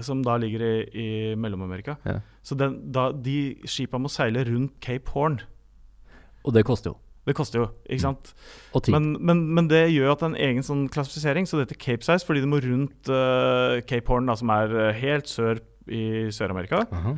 som 0.00 0.22
da 0.24 0.38
ligger 0.40 0.62
i, 0.64 0.74
i 0.96 1.08
Mellom-Amerika. 1.36 1.98
Ja. 2.08 2.20
Så 2.42 2.56
den, 2.56 2.78
da, 2.92 3.10
de 3.12 3.60
skipa 3.68 3.98
må 4.00 4.08
seile 4.08 4.46
rundt 4.48 4.78
Cape 4.80 5.12
Horn. 5.12 5.40
Og 6.44 6.54
det 6.56 6.64
koster 6.64 6.94
jo. 6.94 6.96
Det 7.28 7.34
koster 7.36 7.60
jo, 7.60 7.66
ikke 7.84 8.02
sant? 8.02 8.30
Og 8.72 8.82
tid. 8.82 8.94
Men, 8.94 9.10
men, 9.20 9.42
men 9.54 9.66
det 9.68 9.82
gjør 9.92 10.14
at 10.14 10.22
det 10.22 10.26
er 10.26 10.32
en 10.32 10.44
egen 10.48 10.64
sånn 10.64 10.86
klassifisering, 10.90 11.44
så 11.46 11.58
det 11.58 11.66
heter 11.66 11.80
Cape 11.82 12.06
Size 12.06 12.24
fordi 12.26 12.40
det 12.40 12.48
må 12.48 12.62
rundt 12.64 13.10
uh, 13.12 13.76
Cape 13.84 14.08
Horn, 14.08 14.30
da, 14.30 14.38
som 14.40 14.50
er 14.54 14.72
eh, 14.86 15.02
helt 15.02 15.28
sør 15.28 15.60
i 15.90 16.30
Sør-Amerika. 16.32 16.80
Aha. 16.96 17.14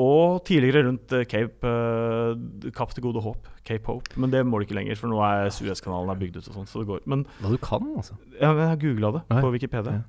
Og 0.00 0.40
tidligere 0.48 0.86
rundt 0.86 1.12
eh, 1.16 1.26
Cape 1.28 1.66
uh, 1.66 2.70
Kapp 2.76 2.94
til 2.96 3.04
gode 3.04 3.22
håp. 3.24 3.48
Cape 3.66 3.84
Hope. 3.90 4.14
Men 4.20 4.32
det 4.32 4.40
må 4.46 4.58
du 4.58 4.64
ikke 4.66 4.78
lenger, 4.78 4.96
for 4.98 5.12
nå 5.12 5.20
er 5.26 5.50
Suezkanalen 5.54 6.18
bygd 6.20 6.40
ut 6.40 6.48
og 6.48 6.56
sånn. 6.56 6.70
Så 6.70 6.82
det 6.82 6.88
går. 6.88 7.04
Men 7.10 7.26
Hva 7.42 7.52
du 7.52 7.60
kan, 7.62 7.84
altså. 8.00 8.16
ja, 8.38 8.52
men 8.54 8.64
jeg 8.64 8.72
har 8.72 8.80
googla 8.86 9.12
det 9.18 9.22
Nei. 9.30 9.44
på 9.44 9.52
Wikipedia. 9.54 10.00
Ja. 10.00 10.08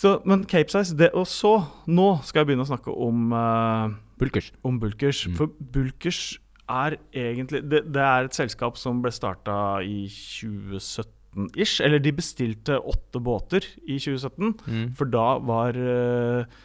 Så, 0.00 0.14
men 0.24 0.46
Cape 0.48 0.72
Size 0.72 0.96
det, 0.96 1.10
Og 1.18 1.26
så, 1.28 1.58
nå 1.90 2.12
skal 2.24 2.42
jeg 2.42 2.50
begynne 2.50 2.64
å 2.64 2.70
snakke 2.70 2.94
om, 2.94 3.34
uh, 3.36 3.92
Bulkers. 4.20 4.52
om 4.64 4.78
Bulkers. 4.80 5.26
Mm. 5.28 5.36
For 5.36 5.52
Bulkers 5.74 6.22
er 6.70 6.96
egentlig 7.12 7.64
det, 7.68 7.82
det 7.92 8.02
er 8.04 8.28
et 8.28 8.36
selskap 8.36 8.78
som 8.80 9.02
ble 9.04 9.12
starta 9.12 9.80
i 9.84 10.04
2017-ish. 10.08 11.80
Eller 11.84 12.02
de 12.02 12.14
bestilte 12.16 12.78
åtte 12.78 13.22
båter 13.22 13.66
i 13.86 13.98
2017. 13.98 14.54
Mm. 14.66 14.84
For 14.98 15.10
da 15.10 15.26
var 15.44 15.78
eh, 15.78 16.60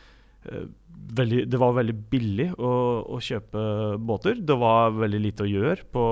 veldig, 1.16 1.46
Det 1.50 1.60
var 1.62 1.76
veldig 1.78 1.96
billig 2.12 2.50
å, 2.58 2.72
å 3.16 3.22
kjøpe 3.24 3.64
båter. 4.02 4.40
Det 4.42 4.58
var 4.60 4.96
veldig 4.96 5.22
lite 5.24 5.46
å 5.46 5.50
gjøre 5.50 5.88
på 5.92 6.06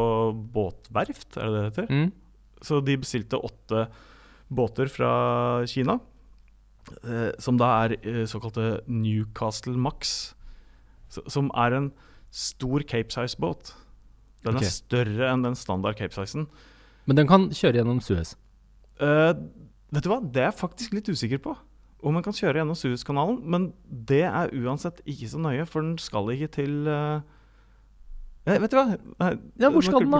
båtverft, 0.55 1.37
er 1.37 1.49
det 1.49 1.59
det 1.59 1.67
heter? 1.69 1.91
Mm. 1.91 2.09
Så 2.63 2.79
de 2.85 2.97
bestilte 3.01 3.39
åtte 3.39 3.87
båter 4.53 4.91
fra 4.91 5.13
Kina. 5.69 5.99
Eh, 7.03 7.31
som 7.41 7.59
da 7.59 7.69
er 7.83 7.97
eh, 8.01 8.23
såkalte 8.29 8.81
Newcastle 8.87 9.75
Max. 9.79 10.33
Som 11.09 11.51
er 11.59 11.77
en 11.77 11.91
stor 12.33 12.83
Cape 12.89 13.13
Size-båt. 13.13 13.73
Den 14.43 14.57
okay. 14.57 14.67
er 14.67 14.75
større 14.75 15.27
enn 15.31 15.45
den 15.45 15.57
standard 15.59 15.99
Cape 15.99 16.15
Sizen. 16.15 16.47
Men 17.07 17.19
den 17.19 17.29
kan 17.29 17.49
kjøre 17.53 17.79
gjennom 17.79 18.01
Suez. 18.03 18.35
Eh, 19.03 19.31
vet 19.93 20.05
du 20.05 20.09
hva, 20.11 20.19
det 20.23 20.43
er 20.43 20.49
jeg 20.51 20.59
faktisk 20.59 20.97
litt 20.97 21.11
usikker 21.11 21.41
på. 21.43 21.55
Om 22.03 22.17
man 22.17 22.23
kan 22.25 22.35
kjøre 22.35 22.59
gjennom 22.59 22.75
Suezkanalen. 22.75 23.37
Men 23.47 23.69
det 23.87 24.23
er 24.27 24.51
uansett 24.59 24.99
ikke 25.07 25.29
så 25.31 25.39
nøye, 25.39 25.65
for 25.69 25.85
den 25.85 25.95
skal 26.01 26.27
ikke 26.35 26.49
til 26.59 26.73
uh, 26.89 27.21
Vet 28.43 28.73
du 28.73 28.75
hva? 28.75 28.97
Nei, 29.23 29.29
Ja, 29.63 29.69
hvor 29.71 29.85
skal 29.85 30.03
den 30.03 30.11
da? 30.17 30.19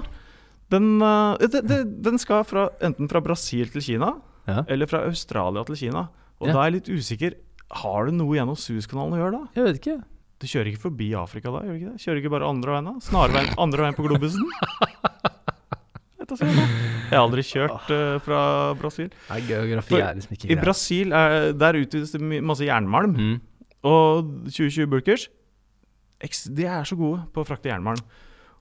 Den, 0.71 0.85
uh, 1.03 1.35
det, 1.43 1.59
det, 1.67 1.79
den 2.05 2.15
skal 2.23 2.45
fra, 2.47 2.69
enten 2.81 3.09
fra 3.11 3.19
Brasil 3.25 3.67
til 3.73 3.83
Kina, 3.83 4.13
Ja. 4.47 4.63
eller 4.67 4.87
fra 4.87 5.03
Australia 5.07 5.63
til 5.67 5.75
Kina. 5.85 6.07
Og 6.39 6.47
Ja. 6.47 6.53
da 6.55 6.59
er 6.63 6.71
jeg 6.71 6.77
litt 6.79 6.89
usikker. 6.99 7.35
Har 7.83 8.05
det 8.07 8.13
noe 8.15 8.35
gjennom 8.35 8.55
Suezkanalen 8.59 9.13
å 9.15 9.19
gjøre 9.19 9.35
da? 9.37 9.43
Jeg 9.59 9.63
vet 9.67 9.79
ikke. 9.81 9.97
Du 10.39 10.47
kjører 10.47 10.71
ikke 10.73 10.81
forbi 10.87 11.11
Afrika 11.15 11.51
da? 11.51 11.61
gjør 11.63 11.75
du 11.75 11.79
ikke 11.79 11.91
det? 11.93 12.01
Kjører 12.03 12.19
ikke 12.23 12.31
bare 12.33 12.49
andre 12.51 12.71
veien 12.75 12.87
da? 12.89 12.95
Snarveien 13.05 13.53
andre 13.63 13.85
veien 13.85 13.95
på 13.99 14.07
globusen? 14.07 14.43
Jeg 17.13 17.19
har 17.21 17.27
aldri 17.27 17.45
kjørt 17.47 17.93
uh, 17.93 18.17
fra 18.25 18.41
Brasil. 18.81 19.09
Nei, 19.29 19.39
geografi 19.47 19.99
er 20.01 20.17
liksom 20.19 20.35
ikke 20.35 20.51
I 20.51 20.59
Brasil 20.59 21.13
er, 21.13 21.51
der 21.53 21.79
utvides 21.79 22.11
det 22.15 22.21
masse 22.43 22.65
jernmalm. 22.67 23.13
Mm. 23.15 23.39
Og 23.83 24.33
2020 24.49 24.89
Bulkers 24.91 25.29
de 26.55 26.63
er 26.71 26.85
så 26.87 26.95
gode 26.95 27.25
på 27.35 27.41
å 27.43 27.47
frakte 27.47 27.67
jernmalm. 27.67 27.99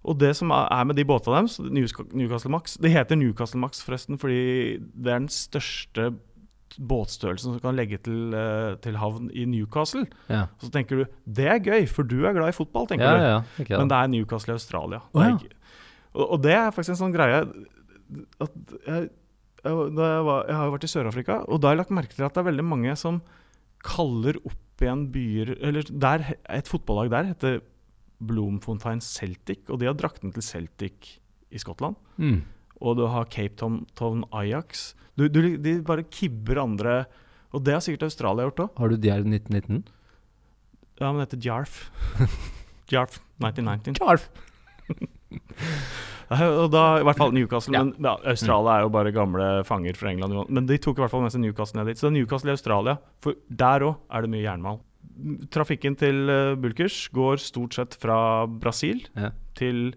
Og 0.02 0.16
det 0.18 0.32
som 0.34 0.50
er 0.50 0.84
med 0.88 0.96
de 0.98 1.04
båtene 1.06 1.44
deres, 1.44 1.60
Newcastle 1.62 2.50
Max 2.50 2.72
Det 2.82 2.90
heter 2.90 3.14
Newcastle 3.14 3.60
Max 3.62 3.84
forresten 3.86 4.18
fordi 4.18 4.80
det 4.82 5.12
er 5.12 5.20
den 5.22 5.28
største 5.30 6.08
båtstørrelsen 6.80 7.52
som 7.52 7.60
kan 7.62 7.76
legge 7.76 7.98
til, 8.02 8.32
eh, 8.34 8.74
til 8.82 8.96
havn 8.96 9.28
i 9.36 9.44
Newcastle. 9.44 10.06
Ja. 10.32 10.46
Og 10.58 10.66
så 10.66 10.70
tenker 10.72 11.02
du 11.02 11.04
det 11.28 11.46
er 11.52 11.60
gøy, 11.60 11.86
for 11.86 12.02
du 12.02 12.24
er 12.26 12.32
glad 12.32 12.48
i 12.48 12.56
fotball, 12.56 12.88
tenker 12.88 13.04
Ja, 13.04 13.12
du. 13.14 13.22
ja, 13.28 13.40
ikke 13.62 13.78
Men 13.78 13.88
det. 13.92 13.98
er 13.98 14.06
Newcastle 14.08 14.54
i 14.54 14.58
Australia. 14.58 15.00
Oh, 15.14 15.20
Det 15.22 15.28
er 15.28 15.36
ikke- 15.38 15.56
og, 16.14 16.30
og 16.32 16.42
det 16.42 16.52
er 16.52 16.70
faktisk 16.70 16.88
en 16.90 16.96
sånn 17.06 17.14
greie 17.14 17.44
at 18.42 18.56
jeg, 18.86 19.10
jeg, 19.62 19.72
jeg, 19.72 20.24
var, 20.28 20.46
jeg 20.48 20.56
har 20.58 20.68
jo 20.68 20.74
vært 20.74 20.86
i 20.86 20.92
Sør-Afrika, 20.92 21.38
og 21.46 21.60
da 21.60 21.70
har 21.70 21.76
jeg 21.76 21.82
lagt 21.84 21.94
merke 21.98 22.16
til 22.16 22.26
at 22.26 22.34
det 22.34 22.42
er 22.42 22.50
veldig 22.50 22.66
mange 22.66 22.96
som 22.98 23.20
kaller 23.86 24.38
opp 24.46 24.82
igjen 24.82 25.04
byer 25.14 25.52
Eller 25.62 25.86
der, 25.86 26.24
et 26.50 26.70
fotballag 26.70 27.10
der 27.12 27.28
heter 27.30 27.60
Bloemfontein 28.22 29.02
Celtic, 29.02 29.66
og 29.68 29.80
de 29.82 29.88
har 29.90 29.96
drakten 29.98 30.32
til 30.34 30.44
Celtic 30.46 31.16
i 31.52 31.60
Skottland. 31.60 31.98
Mm. 32.16 32.42
Og 32.82 32.96
du 32.98 33.06
har 33.10 33.28
Cape 33.30 33.56
Town, 33.58 33.82
Town 33.98 34.24
Ajax. 34.34 34.92
Du, 35.18 35.26
du, 35.28 35.56
de 35.60 35.74
bare 35.84 36.06
kibber 36.08 36.62
andre 36.62 37.04
Og 37.52 37.60
det 37.60 37.74
har 37.74 37.82
sikkert 37.84 38.06
Australia 38.06 38.46
gjort 38.46 38.62
òg. 38.64 38.78
Har 38.80 38.88
du 38.88 38.96
Djerv 38.96 39.26
1919? 39.28 39.82
Ja, 41.02 41.10
men 41.10 41.20
det 41.20 41.26
heter 41.26 41.42
Djarf. 41.44 41.74
Djarf 42.88 43.18
1919. 43.42 43.98
Klarf! 43.98 44.30
Og 46.62 46.68
da, 46.72 46.82
I 47.00 47.04
hvert 47.06 47.18
fall 47.20 47.32
Newcastle. 47.36 47.74
Ja. 47.76 47.82
Men 47.84 47.94
ja, 48.06 48.14
Australia 48.32 48.76
er 48.78 48.86
jo 48.86 48.92
bare 48.94 49.12
gamle 49.14 49.48
fanger 49.68 49.98
fra 49.98 50.12
England. 50.12 50.36
Men 50.52 50.68
de 50.68 50.78
tok 50.82 50.98
i 50.98 51.04
hvert 51.04 51.12
fall 51.12 51.24
med 51.24 51.34
seg 51.34 51.42
Newcastle 51.44 51.80
ned 51.80 51.90
dit. 51.92 52.00
Så 52.00 52.10
Newcastle 52.14 52.52
i 52.52 52.56
Australia, 52.56 52.96
for 53.24 53.36
der 53.48 53.84
òg 53.88 53.98
er 54.12 54.24
det 54.26 54.32
mye 54.34 54.44
jernmal. 54.46 54.80
Trafikken 55.52 55.96
til 55.98 56.30
eh, 56.32 56.54
Bulkers 56.62 56.96
går 57.12 57.40
stort 57.42 57.76
sett 57.76 57.96
fra 58.00 58.16
Brasil 58.48 59.02
Ja. 59.18 59.32
til, 59.58 59.90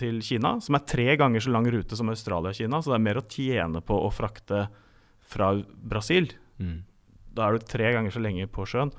til 0.00 0.18
Kina, 0.24 0.56
som 0.64 0.74
er 0.78 0.86
tre 0.88 1.12
ganger 1.20 1.44
så 1.44 1.52
lang 1.54 1.68
rute 1.70 1.96
som 1.98 2.10
Australia-Kina. 2.10 2.80
Så 2.82 2.90
det 2.92 2.98
er 2.98 3.06
mer 3.06 3.20
å 3.22 3.26
tjene 3.30 3.84
på 3.86 4.00
å 4.02 4.10
frakte 4.12 4.66
fra 5.26 5.52
Brasil. 5.76 6.32
Mm. 6.58 6.80
Da 7.36 7.46
er 7.50 7.56
du 7.58 7.66
tre 7.68 7.92
ganger 7.94 8.14
så 8.14 8.22
lenge 8.24 8.48
på 8.50 8.64
sjøen. 8.66 8.90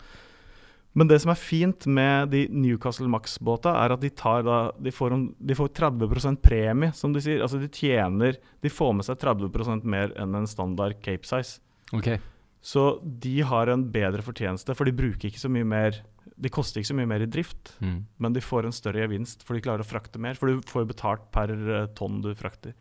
Men 0.97 1.09
det 1.11 1.19
som 1.21 1.29
er 1.29 1.37
fint 1.37 1.85
med 1.93 2.31
de 2.33 2.47
Newcastle 2.49 3.09
Max-båta, 3.11 3.75
er 3.83 3.93
at 3.93 4.01
de, 4.01 4.09
tar 4.17 4.41
da, 4.47 4.55
de, 4.81 4.89
får 4.93 5.13
en, 5.13 5.27
de 5.37 5.57
får 5.57 5.69
30 5.77 6.39
premie, 6.41 6.89
som 6.97 7.13
de 7.13 7.21
sier. 7.21 7.43
Altså 7.45 7.59
de 7.61 7.69
tjener 7.69 8.39
De 8.63 8.71
får 8.73 8.95
med 8.97 9.05
seg 9.05 9.19
30 9.21 9.85
mer 9.85 10.15
enn 10.17 10.33
en 10.39 10.49
standard 10.49 10.97
Cape 11.05 11.27
Size. 11.29 11.59
Okay. 11.93 12.17
Så 12.65 12.99
de 13.03 13.35
har 13.45 13.69
en 13.69 13.85
bedre 13.93 14.25
fortjeneste, 14.25 14.73
for 14.75 14.89
de 14.89 14.95
bruker 14.97 15.29
ikke 15.29 15.43
så 15.43 15.51
mye 15.53 15.67
mer 15.67 16.01
De 16.37 16.49
koster 16.53 16.81
ikke 16.81 16.89
så 16.91 16.97
mye 16.97 17.09
mer 17.09 17.23
i 17.25 17.29
drift, 17.29 17.75
Mm. 17.81 18.05
men 18.17 18.33
de 18.33 18.41
får 18.41 18.65
en 18.65 18.75
større 18.75 19.01
gevinst, 19.01 19.41
for 19.45 19.53
de 19.55 19.61
klarer 19.61 19.81
å 19.81 19.87
frakte 19.87 20.19
mer. 20.19 20.33
For 20.37 20.47
du 20.49 20.61
får 20.65 20.83
jo 20.83 20.91
betalt 20.93 21.31
per 21.33 21.49
eh, 21.53 21.87
tonn 21.97 22.21
du 22.21 22.33
frakter. 22.37 22.73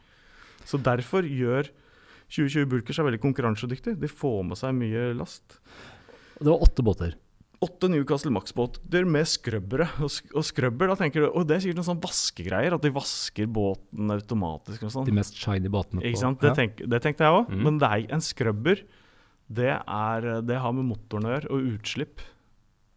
Så 0.64 0.76
derfor 0.82 1.24
gjør 1.24 1.68
2020 2.28 2.66
Bulkers 2.68 2.98
er 2.98 3.06
veldig 3.06 3.22
konkurransedyktig. 3.22 3.96
De 4.00 4.08
får 4.08 4.42
med 4.44 4.60
seg 4.60 4.74
mye 4.76 5.12
last. 5.16 5.60
Det 6.40 6.48
var 6.48 6.64
åtte 6.64 6.84
båter. 6.84 7.14
Åtte 7.64 7.88
Newcastle 7.88 8.30
Max-båter 8.34 9.06
med 9.08 9.24
skrøbbere. 9.30 9.86
Og, 10.04 10.10
sk 10.12 10.34
og 10.36 10.44
skrøbber, 10.44 10.90
da 10.92 10.96
tenker 11.00 11.24
du 11.24 11.28
Og 11.30 11.46
det 11.48 11.56
er 11.56 11.64
sikkert 11.64 11.78
noen 11.80 11.88
sånn 11.88 12.02
vaskegreier, 12.02 12.76
at 12.76 12.84
de 12.84 12.92
vasker 12.92 13.48
båten 13.48 14.12
automatisk 14.12 14.84
og 14.84 14.92
sånn. 14.92 15.08
De 15.08 15.14
mest 15.16 15.38
shiny 15.40 15.70
båtene. 15.72 16.02
På. 16.02 16.06
Ikke 16.10 16.20
sant? 16.20 16.42
Det, 16.44 16.52
tenk, 16.58 16.82
det 16.84 17.00
tenkte 17.04 17.24
jeg 17.24 17.38
òg. 17.38 17.48
Mm. 17.52 17.62
Men 17.64 17.80
det 17.80 17.90
er 17.92 18.14
en 18.18 18.24
skrøbber. 18.24 18.82
Det, 19.46 19.72
er, 19.72 20.28
det 20.44 20.60
har 20.60 20.74
med 20.76 20.88
motoren 20.90 21.28
å 21.28 21.32
gjøre, 21.32 21.52
og 21.54 21.70
utslipp. 21.76 22.24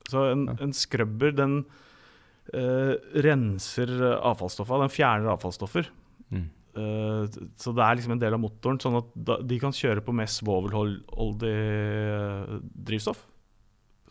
Så 0.09 0.25
en, 0.33 0.47
Ja. 0.49 0.57
en 0.65 0.75
skrøbber, 0.75 1.35
den 1.37 1.57
uh, 1.63 2.93
renser 3.21 3.95
avfallsstoffa. 4.17 4.81
Den 4.83 4.91
fjerner 4.93 5.35
avfallsstoffer. 5.37 5.87
Mm. 6.33 6.47
Uh, 6.75 7.25
så 7.59 7.71
det 7.77 7.85
er 7.85 7.99
liksom 7.99 8.17
en 8.17 8.21
del 8.21 8.35
av 8.35 8.41
motoren, 8.43 8.79
sånn 8.81 8.99
at 8.99 9.13
da, 9.15 9.39
de 9.45 9.61
kan 9.61 9.71
kjøre 9.75 10.03
på 10.03 10.15
mest 10.19 10.41
svovelholdig 10.43 11.55
uh, 11.55 12.55
drivstoff. 12.89 13.23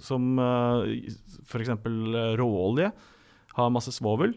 Som 0.02 0.38
uh, 0.38 0.86
f.eks. 1.48 1.74
råolje 2.38 2.92
har 3.58 3.74
masse 3.74 3.92
svovel. 3.96 4.36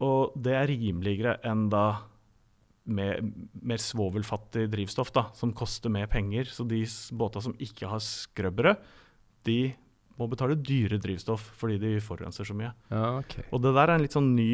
Og 0.00 0.36
det 0.40 0.54
er 0.56 0.70
rimeligere 0.70 1.36
enn 1.46 1.68
da 1.72 1.84
mer, 2.90 3.20
mer 3.60 3.82
svovelfattig 3.82 4.66
drivstoff, 4.72 5.12
da, 5.14 5.26
som 5.36 5.52
koster 5.56 5.92
mer 5.92 6.08
penger. 6.10 6.48
Så 6.48 6.64
de 6.68 6.82
båta 7.16 7.42
som 7.44 7.56
ikke 7.60 7.90
har 7.90 8.02
skrøbbere, 8.04 8.76
de 9.46 9.72
må 10.20 10.28
betale 10.28 10.58
dyre 10.60 10.98
drivstoff 11.00 11.46
fordi 11.56 11.78
de 11.80 11.94
forurenser 12.04 12.48
så 12.48 12.56
mye. 12.56 12.72
Ja, 12.92 13.18
okay. 13.22 13.46
Og 13.50 13.62
det 13.64 13.74
der 13.76 13.88
er 13.88 13.96
en 13.96 14.04
litt 14.04 14.16
sånn 14.16 14.34
ny 14.36 14.52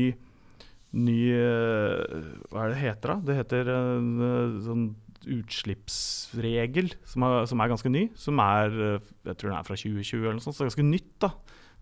Ny 0.96 1.16
eh, 1.34 2.28
Hva 2.48 2.62
er 2.62 2.70
det 2.72 2.78
heter, 2.80 3.10
da? 3.10 3.16
Det 3.26 3.34
heter 3.40 3.70
en 3.74 4.06
eh, 4.22 4.60
sånn 4.64 4.84
utslippsregel 5.26 6.92
som 7.08 7.26
er, 7.26 7.38
som 7.50 7.62
er 7.62 7.72
ganske 7.72 7.92
ny. 7.92 8.06
Som 8.18 8.40
er 8.42 8.76
eh, 8.88 9.08
Jeg 9.30 9.38
tror 9.40 9.52
den 9.52 9.58
er 9.58 9.66
fra 9.66 9.78
2020 9.78 10.22
eller 10.22 10.38
noe 10.38 10.44
sånt, 10.44 10.56
så 10.56 10.62
det 10.64 10.68
er 10.68 10.72
ganske 10.72 10.88
nytt. 10.90 11.12
da 11.24 11.32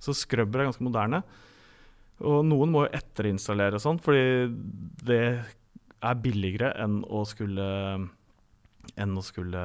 Så 0.03 0.17
skrubber 0.17 0.63
er 0.63 0.71
ganske 0.71 0.87
moderne. 0.87 1.23
Og 2.25 2.45
noen 2.47 2.71
må 2.71 2.85
jo 2.85 2.95
etterinstallere 2.95 3.81
sånn, 3.83 3.99
fordi 4.03 4.51
det 5.05 5.23
er 6.05 6.21
billigere 6.23 6.75
enn 6.85 7.01
å 7.09 7.25
skulle 7.27 7.67
enn 9.01 9.17
å 9.17 9.23
skulle 9.25 9.61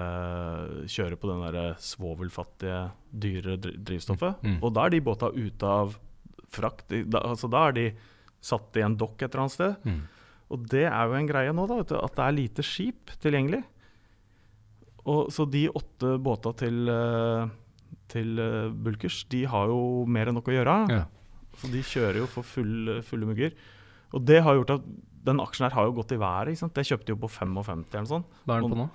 kjøre 0.90 1.18
på 1.20 1.28
den 1.28 1.42
der 1.44 1.74
svovelfattige, 1.84 2.86
dyre 3.12 3.58
drivstoffet. 3.60 4.40
Mm. 4.46 4.62
Og 4.64 4.72
da 4.74 4.86
er 4.88 4.96
de 4.96 5.02
båta 5.04 5.30
ute 5.36 5.68
av 5.68 5.98
frakt. 6.50 6.88
Da, 6.90 7.22
altså 7.28 7.50
da 7.52 7.66
er 7.68 7.76
de 7.76 7.86
satt 8.40 8.80
i 8.80 8.86
en 8.86 8.96
dokk 8.98 9.22
et 9.22 9.28
eller 9.28 9.44
annet 9.44 9.56
sted. 9.58 9.84
Mm. 9.84 10.00
Og 10.50 10.66
det 10.72 10.86
er 10.90 11.10
jo 11.10 11.18
en 11.18 11.30
greie 11.30 11.54
nå, 11.54 11.66
da, 11.70 11.80
vet 11.82 11.92
du, 11.92 11.98
at 12.00 12.16
det 12.18 12.26
er 12.26 12.38
lite 12.38 12.66
skip 12.66 13.14
tilgjengelig. 13.22 13.62
Og, 15.06 15.30
så 15.34 15.46
de 15.50 15.68
åtte 15.70 16.16
båta 16.22 16.54
til, 16.58 16.90
eh, 16.92 17.52
til 18.12 18.42
eh, 18.42 18.72
Bulkers, 18.74 19.24
de 19.32 19.44
har 19.50 19.70
jo 19.72 20.06
mer 20.10 20.30
enn 20.30 20.38
nok 20.40 20.50
å 20.50 20.56
gjøre. 20.56 20.78
Ja. 20.94 21.04
Så 21.60 21.70
de 21.74 21.84
kjører 21.86 22.22
jo 22.22 22.30
for 22.30 22.48
full, 22.48 23.00
fulle 23.06 23.30
mugger. 23.30 23.54
Og 24.16 24.26
det 24.26 24.42
har 24.46 24.58
gjort 24.58 24.78
at 24.80 24.90
den 25.30 25.42
aksjen 25.44 25.68
her 25.68 25.76
har 25.76 25.90
jo 25.90 25.98
gått 26.00 26.16
i 26.16 26.20
været. 26.22 26.54
ikke 26.54 26.64
sant? 26.64 26.76
Det 26.78 26.88
kjøpte 26.90 27.14
jo 27.14 27.20
på 27.22 27.30
55 27.30 27.84
eller 27.84 28.06
noe 28.06 28.14
sånt. 28.14 28.40
Hva 28.46 28.56
er 28.56 28.64
den 28.64 28.74
på 28.74 28.80
nå? 28.80 28.88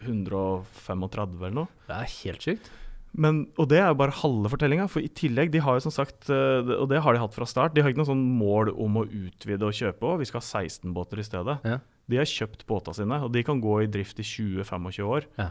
135 0.00 1.40
eller 1.40 1.56
noe. 1.62 1.80
Det 1.88 1.96
er 1.96 2.12
helt 2.20 2.46
sykt. 2.46 2.70
Men, 3.12 3.48
og 3.58 3.66
det 3.68 3.78
er 3.80 3.88
jo 3.90 3.96
bare 3.98 4.14
halve 4.14 4.50
fortellinga. 4.52 4.86
For 4.88 5.02
i 5.02 5.08
tillegg, 5.08 5.50
de 5.50 5.58
har 5.64 5.74
jo 5.78 5.82
som 5.88 5.90
sagt, 5.94 6.28
eh, 6.30 6.60
og 6.76 6.88
det 6.92 7.00
har 7.02 7.12
de 7.16 7.18
hatt 7.22 7.34
fra 7.34 7.46
start, 7.48 7.74
de 7.74 7.82
har 7.82 7.90
ikke 7.90 7.98
noe 8.04 8.10
sånn 8.12 8.22
mål 8.38 8.70
om 8.78 9.00
å 9.00 9.06
utvide 9.06 9.66
og 9.66 9.74
kjøpe 9.74 10.06
òg. 10.12 10.20
Vi 10.22 10.28
skal 10.30 10.40
ha 10.40 10.46
16 10.62 10.94
båter 10.94 11.18
i 11.18 11.26
stedet. 11.26 11.58
Ja. 11.66 11.80
De 12.10 12.16
har 12.20 12.24
kjøpt 12.30 12.66
båta 12.66 12.94
sine, 12.94 13.18
og 13.24 13.32
de 13.34 13.42
kan 13.46 13.60
gå 13.62 13.82
i 13.82 13.90
drift 13.90 14.18
i 14.22 14.26
20-25 14.26 15.02
år. 15.06 15.26
Ja. 15.38 15.48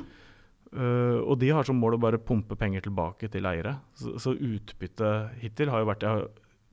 Uh, 0.70 1.20
og 1.26 1.40
de 1.42 1.50
har 1.50 1.66
som 1.66 1.80
mål 1.82 1.96
å 1.98 2.02
bare 2.04 2.20
pumpe 2.22 2.54
penger 2.60 2.84
tilbake 2.86 3.26
til 3.34 3.48
eiere. 3.50 3.80
Så, 3.98 4.12
så 4.22 4.36
utbyttet 4.38 5.40
hittil 5.42 5.72
har 5.74 5.82
jo 5.82 5.88
vært 5.90 6.04
har- 6.06 6.28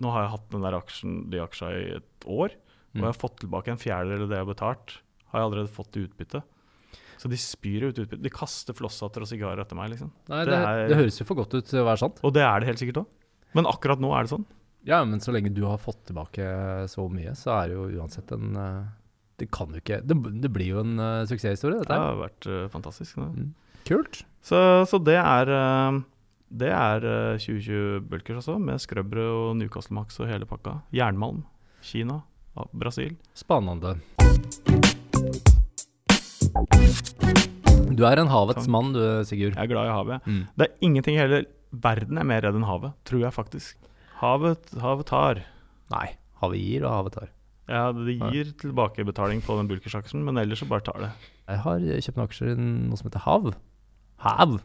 Nå 0.04 0.10
har 0.12 0.26
jeg 0.26 0.32
hatt 0.34 0.50
den 0.52 0.60
der 0.66 0.74
aksjen, 0.76 1.12
de 1.32 1.38
aksja 1.40 1.70
i 1.72 1.84
et 1.96 2.26
år, 2.28 2.50
og 2.52 2.96
Mm. 2.96 3.00
jeg 3.00 3.06
har 3.08 3.16
fått 3.16 3.38
tilbake 3.40 3.68
en 3.72 3.78
fjerdedel 3.80 4.22
av 4.24 4.28
det 4.28 4.36
jeg 4.36 4.44
har 4.44 4.54
betalt. 4.54 4.92
Har 5.32 5.40
jeg 5.40 5.46
allerede 5.48 5.72
fått 5.72 5.96
i 5.96 6.02
utbytte. 6.04 6.42
Så 7.18 7.30
de 7.32 7.36
spyr 7.40 7.88
ut 7.88 7.98
utbytte. 8.02 8.22
De 8.22 8.30
kaster 8.32 8.76
flosshatter 8.76 9.24
og 9.24 9.28
sigarer 9.30 9.62
etter 9.62 9.78
meg, 9.78 9.90
liksom. 9.94 10.10
Nei, 10.28 10.44
Det 10.44 10.52
det, 10.52 10.58
er- 10.68 10.88
det 10.92 10.96
høres 11.00 11.18
jo 11.20 11.24
for 11.28 11.38
godt 11.40 11.54
ut 11.56 11.66
til 11.70 11.80
å 11.80 11.86
være 11.88 11.98
sant. 12.04 12.20
Og 12.22 12.34
det 12.36 12.42
er 12.44 12.60
det 12.60 12.68
helt 12.68 12.82
sikkert 12.82 13.02
òg. 13.04 13.06
Men 13.56 13.66
akkurat 13.70 14.00
nå 14.02 14.10
er 14.16 14.26
det 14.26 14.32
sånn. 14.34 14.44
Ja, 14.86 15.00
men 15.04 15.18
så 15.24 15.32
lenge 15.34 15.50
du 15.54 15.64
har 15.66 15.78
fått 15.82 16.04
tilbake 16.06 16.44
så 16.92 17.08
mye, 17.10 17.32
så 17.34 17.56
er 17.56 17.68
det 17.72 17.74
jo 17.78 17.86
uansett 18.02 18.30
en 18.36 18.52
eh, 18.56 18.84
Det 19.38 19.48
kan 19.50 19.68
jo 19.74 19.80
ikke 19.80 19.98
Det, 20.06 20.14
det 20.40 20.50
blir 20.54 20.68
jo 20.76 20.80
en 20.84 20.92
uh, 21.00 21.24
suksesshistorie, 21.26 21.80
Det 21.80 21.88
dette 21.88 21.96
her. 21.96 22.04
har 22.12 22.20
vært 22.20 22.46
uh, 22.46 22.68
fantastisk. 22.70 23.16
Mm. 23.18 23.50
Kult. 23.88 24.22
Så, 24.46 24.60
så 24.86 25.00
det 25.02 25.16
er 25.18 25.50
uh, 25.50 25.98
Det 26.54 26.70
er 26.70 27.02
eh, 27.02 27.38
2020 27.42 28.06
bulkers 28.12 28.44
også, 28.46 28.60
med 28.62 28.78
skrøbbere 28.78 29.26
og 29.26 29.56
Newcastle 29.58 29.94
Max 29.98 30.20
og 30.22 30.28
hele 30.30 30.46
pakka. 30.46 30.78
Jernmalm. 30.94 31.42
Kina. 31.82 32.22
Brasil. 32.72 33.16
Spennende. 33.34 33.96
Du 37.96 38.02
er 38.04 38.20
en 38.20 38.28
havets 38.30 38.68
mann 38.68 38.92
du, 38.94 39.00
Sigurd. 39.28 39.54
Jeg 39.56 39.62
er 39.62 39.70
glad 39.70 39.88
i 39.88 39.94
havet. 39.94 40.26
Mm. 40.26 40.42
Det 40.58 40.66
er 40.66 40.86
ingenting 40.88 41.16
i 41.16 41.22
hele 41.22 41.42
verden 41.70 42.18
er 42.20 42.26
mer 42.28 42.42
redd 42.44 42.56
enn 42.58 42.66
havet, 42.68 42.94
tror 43.08 43.24
jeg 43.24 43.34
faktisk. 43.34 43.76
Havet, 44.20 44.72
havet 44.80 45.08
tar. 45.08 45.42
Nei. 45.92 46.06
Havet 46.42 46.60
gir, 46.60 46.86
og 46.86 46.92
havet 46.92 47.16
tar. 47.16 47.30
Ja, 47.66 47.90
det 47.90 48.18
gir 48.20 48.52
tilbakebetaling 48.60 49.40
på 49.42 49.56
den 49.58 49.68
bulkersaksjen, 49.70 50.22
men 50.26 50.38
ellers 50.38 50.62
så 50.62 50.68
bare 50.70 50.84
tar 50.86 51.00
det. 51.02 51.12
Jeg 51.50 51.62
har 51.64 51.82
kjøpt 51.82 52.18
noen 52.18 52.28
aksjer 52.28 52.52
i 52.52 52.56
noe 52.58 52.98
som 52.98 53.08
heter 53.08 53.24
Hav. 53.24 53.48
Hav. 54.22 54.58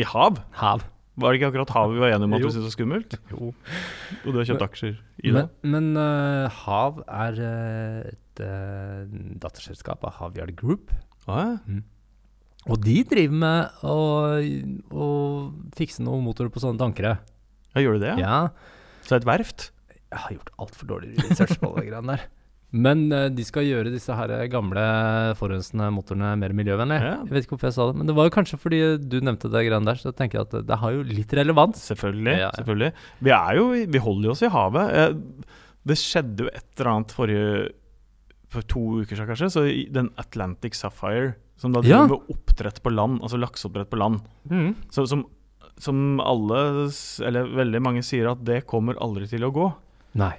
I 0.00 0.06
hav? 0.08 0.40
Hav. 0.60 0.84
Var 1.16 1.32
det 1.32 1.38
ikke 1.40 1.48
akkurat 1.48 1.70
havet 1.72 1.96
vi 1.96 2.00
var 2.02 2.12
enige 2.12 2.28
om 2.28 2.34
at 2.36 2.42
Jo. 2.42 2.48
du 2.48 2.52
syntes 2.52 2.66
var 2.66 2.74
skummelt? 2.74 3.14
Jo. 3.32 3.52
Og 4.26 4.26
du 4.34 4.36
har 4.36 4.48
kjøpt 4.50 4.64
aksjer 4.66 4.96
i 5.24 5.32
det? 5.32 5.44
Men, 5.64 5.92
men 5.94 6.00
eh, 6.02 6.58
Hav 6.64 6.98
er 7.08 7.38
eh, 7.40 8.10
et 8.12 8.42
uh, 8.44 9.06
datterselskap 9.40 10.04
av 10.04 10.18
Havyard 10.18 10.52
Group. 10.60 10.92
Ah, 11.26 11.56
ja. 11.66 11.82
Og 12.66 12.80
de 12.82 12.96
driver 13.06 13.38
med 13.38 13.82
å, 13.86 13.96
å 14.90 15.08
fikse 15.78 16.02
noen 16.02 16.24
motorer 16.26 16.50
på 16.50 16.62
sånne 16.62 16.80
tankere. 16.80 17.12
ja, 17.76 17.82
gjør 17.84 17.98
du 17.98 18.06
det? 18.08 18.14
Ja. 18.18 18.40
Så 19.06 19.20
et 19.20 19.26
verft? 19.28 19.68
Jeg 20.10 20.18
har 20.22 20.32
gjort 20.34 20.50
altfor 20.64 20.88
dårlig 20.90 21.12
research 21.28 21.60
på 21.62 21.70
det 21.76 21.86
greiene 21.90 22.16
der. 22.16 22.24
Men 22.76 23.04
uh, 23.14 23.28
de 23.30 23.44
skal 23.46 23.62
gjøre 23.68 23.92
disse 23.94 24.10
her 24.18 24.32
gamle 24.50 24.82
forurensende 25.38 25.86
motorene 25.94 26.32
mer 26.40 26.54
miljøvennlige. 26.58 27.06
Ja. 27.06 27.14
Jeg 27.22 27.36
vet 27.36 27.46
ikke 27.46 27.54
hvorfor 27.54 27.70
jeg 27.70 27.76
sa 27.78 27.86
det, 27.88 27.96
men 28.00 28.10
det 28.10 28.16
var 28.18 28.26
jo 28.26 28.34
kanskje 28.34 28.58
fordi 28.58 28.80
du 28.98 29.20
nevnte 29.22 29.50
det 29.52 29.62
greiene 29.68 29.86
der, 29.86 30.00
så 30.02 30.10
jeg 30.10 30.18
tenker 30.18 30.42
at 30.42 30.50
det, 30.56 30.64
det 30.66 30.80
har 30.82 30.96
jo 30.96 31.06
litt 31.06 31.36
relevans. 31.38 31.86
Selvfølgelig. 31.92 32.34
Ja, 32.42 32.50
selvfølgelig. 32.58 32.90
Vi, 33.22 33.34
jo, 33.60 33.68
vi 33.94 34.02
holder 34.08 34.28
jo 34.30 34.34
oss 34.34 34.42
i 34.42 34.50
havet. 34.52 34.98
Eh, 34.98 35.56
Det 35.86 35.98
skjedde 36.02 36.42
jo 36.42 36.50
et 36.50 36.66
eller 36.74 36.90
annet 36.96 37.14
forrige 37.14 37.50
For 38.52 38.62
to 38.62 38.80
uker 39.02 39.16
siden, 39.16 39.26
kanskje. 39.32 39.50
Så 39.50 39.64
den 39.92 40.10
Atlantic 40.16 40.74
Sapphire, 40.78 41.34
som 41.58 41.72
da 41.72 41.80
Ja. 41.82 42.04
driver 42.06 42.08
med 42.20 42.36
oppdrett 42.36 42.82
på 42.82 42.92
land, 42.94 43.20
altså 43.22 43.38
lakseoppdrett 43.40 43.90
på 43.90 43.98
land, 43.98 44.20
så, 44.90 45.06
som, 45.08 45.24
som 45.78 46.20
alle, 46.20 46.90
eller 47.26 47.48
veldig 47.56 47.80
mange, 47.82 48.02
sier 48.06 48.30
at 48.30 48.44
det 48.44 48.66
kommer 48.66 48.94
aldri 49.02 49.26
til 49.28 49.44
å 49.44 49.52
gå. 49.52 49.66
Nei. 50.14 50.34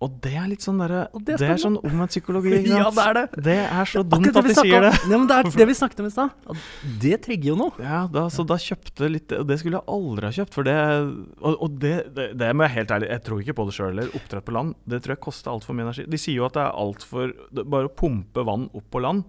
Og 0.00 0.14
det 0.24 0.30
er 0.32 0.46
litt 0.48 0.62
sånn 0.64 0.78
derre 0.80 1.02
Det 1.12 1.34
det 1.36 1.44
er 1.44 1.58
sånn 1.60 1.74
omvendt 1.76 2.14
psykologi. 2.14 2.54
Ja, 2.70 2.86
det 2.96 3.02
er 3.04 3.16
det. 3.18 3.24
Det 3.44 3.56
er 3.66 3.90
så 3.90 4.00
dumt 4.00 4.30
at 4.30 4.46
de 4.46 4.54
sier 4.56 4.78
om. 4.78 4.86
det. 4.86 4.92
Ja, 5.12 5.18
men 5.18 5.26
det 5.28 5.36
er 5.36 5.50
det 5.60 5.66
vi 5.68 5.74
snakket 5.76 6.00
om 6.00 6.08
i 6.08 6.12
stad. 6.14 6.62
Det 7.02 7.18
trigger 7.26 7.50
jo 7.52 7.56
noe. 7.60 7.74
Ja, 7.84 7.98
da, 8.08 8.22
så 8.32 8.46
da 8.48 8.56
kjøpte 8.60 9.10
litt 9.12 9.34
Og 9.36 9.44
det 9.50 9.58
skulle 9.60 9.76
jeg 9.82 9.86
aldri 9.92 10.30
ha 10.30 10.32
kjøpt. 10.38 10.56
For 10.56 10.64
det 10.70 10.76
Og, 10.80 11.52
og 11.66 11.76
det, 11.84 11.92
det, 12.16 12.30
det 12.40 12.50
må 12.56 12.64
jeg 12.64 12.76
helt 12.78 12.94
ærlig 12.96 13.10
Jeg 13.12 13.24
tror 13.28 13.44
ikke 13.44 13.56
på 13.60 13.68
det 13.68 13.76
sjøl 13.76 13.90
heller. 13.92 14.10
Oppdrett 14.16 14.48
på 14.48 14.56
land, 14.56 14.72
det 14.88 15.02
tror 15.04 15.16
jeg 15.18 15.22
koster 15.28 15.52
altfor 15.52 15.76
mye 15.76 15.88
energi. 15.90 16.06
De 16.16 16.22
sier 16.24 16.40
jo 16.40 16.48
at 16.48 16.56
det 16.56 16.64
er 16.64 16.80
altfor 16.86 17.36
Bare 17.60 17.90
å 17.90 17.94
pumpe 18.00 18.46
vann 18.48 18.70
opp 18.72 18.88
på 18.90 19.04
land, 19.04 19.28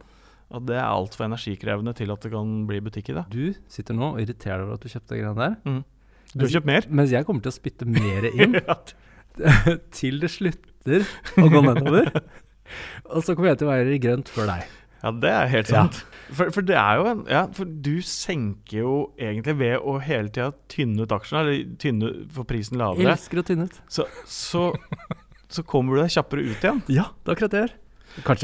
at 0.51 0.65
det 0.67 0.75
er 0.79 0.88
altfor 0.88 1.27
energikrevende 1.27 1.93
til 1.99 2.12
at 2.15 2.23
det 2.23 2.31
kan 2.34 2.49
bli 2.67 2.79
butikk 2.84 3.12
i 3.12 3.19
det. 3.19 3.27
Du 3.31 3.43
sitter 3.71 3.95
nå 3.97 4.13
og 4.15 4.23
irriterer 4.23 4.63
deg 4.63 4.69
over 4.69 4.79
at 4.79 4.84
du 4.88 4.91
kjøpte 4.91 5.15
de 5.15 5.19
greiene 5.21 5.39
der. 5.43 5.55
Mm. 5.67 5.81
Du 6.31 6.43
har 6.45 6.51
kjøpt 6.55 6.67
mer? 6.71 6.88
Mens 6.95 7.12
jeg 7.12 7.27
kommer 7.27 7.43
til 7.43 7.51
å 7.51 7.55
spytte 7.60 7.88
mer 7.88 8.27
inn 8.31 8.55
Ja. 8.63 8.75
til 9.98 10.20
det 10.22 10.30
slutter 10.34 11.08
å 11.39 11.48
gå 11.52 11.62
nedover. 11.65 12.12
Og 13.13 13.24
så 13.26 13.34
kommer 13.36 13.52
jeg 13.52 13.60
til 13.62 13.67
å 13.67 13.74
være 13.74 13.96
i 13.96 14.00
grønt 14.02 14.30
før 14.32 14.48
deg. 14.54 14.70
Ja, 15.02 15.12
det 15.17 15.32
er 15.34 15.48
helt 15.52 15.70
Ja. 15.74 15.84
sant. 15.88 16.04
For, 16.32 16.52
for 16.56 16.63
det 16.63 16.76
er 16.80 17.00
jo 17.02 17.08
en 17.10 17.22
Ja, 17.28 17.41
for 17.52 17.65
du 17.67 17.98
senker 18.06 18.78
jo 18.84 18.91
egentlig 19.20 19.58
ved 19.60 19.74
å 19.84 19.98
hele 20.00 20.30
tida 20.32 20.52
tynne 20.72 21.04
ut 21.04 21.12
aksjene, 21.12 21.41
eller 21.41 21.74
tynne 21.82 22.12
for 22.32 22.48
prisen 22.48 22.78
lavere, 22.80 23.12
Elsker 23.17 23.41
å 23.41 23.44
tynne 23.50 23.65
ut. 23.67 23.80
så, 23.91 24.06
så, 24.30 24.67
så 25.52 25.63
kommer 25.67 25.98
du 25.98 26.04
deg 26.06 26.13
kjappere 26.13 26.46
ut 26.48 26.63
igjen. 26.63 26.80
Ja, 26.94 27.10
det 27.26 27.34
er 27.34 27.36
akkurat 27.36 27.56
det 27.58 27.63
jeg 27.65 27.72
gjør. 27.74 27.78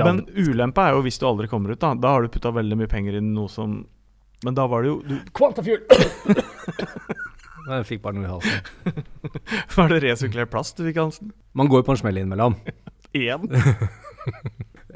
Men 0.07 0.19
ulempa 0.35 0.87
er 0.89 0.97
jo 0.97 1.05
hvis 1.05 1.19
du 1.21 1.25
aldri 1.29 1.47
kommer 1.51 1.71
ut. 1.75 1.79
Da 1.83 1.93
Da 1.95 2.13
har 2.15 2.23
du 2.23 2.29
putta 2.33 2.51
veldig 2.55 2.77
mye 2.81 2.91
penger 2.91 3.17
inn 3.21 3.31
i 3.31 3.35
noe 3.37 3.51
som 3.51 3.85
Men 4.43 4.55
da 4.57 4.67
var 4.67 4.83
det 4.83 4.91
jo 4.91 4.99
du, 5.07 5.15
Jeg 7.67 7.87
fikk 7.89 8.03
bare 8.03 8.15
noe 8.15 8.27
i 8.27 8.31
halsen. 8.31 9.03
Var 9.75 9.91
det 9.91 9.99
resirkulert 10.05 10.51
plast 10.53 10.79
du 10.79 10.85
fikk, 10.87 10.99
Hansen? 11.01 11.33
Man 11.57 11.69
går 11.71 11.83
jo 11.83 11.87
på 11.89 11.95
en 11.95 12.01
smell 12.03 12.19
innimellom. 12.21 12.57
Én? 13.17 13.47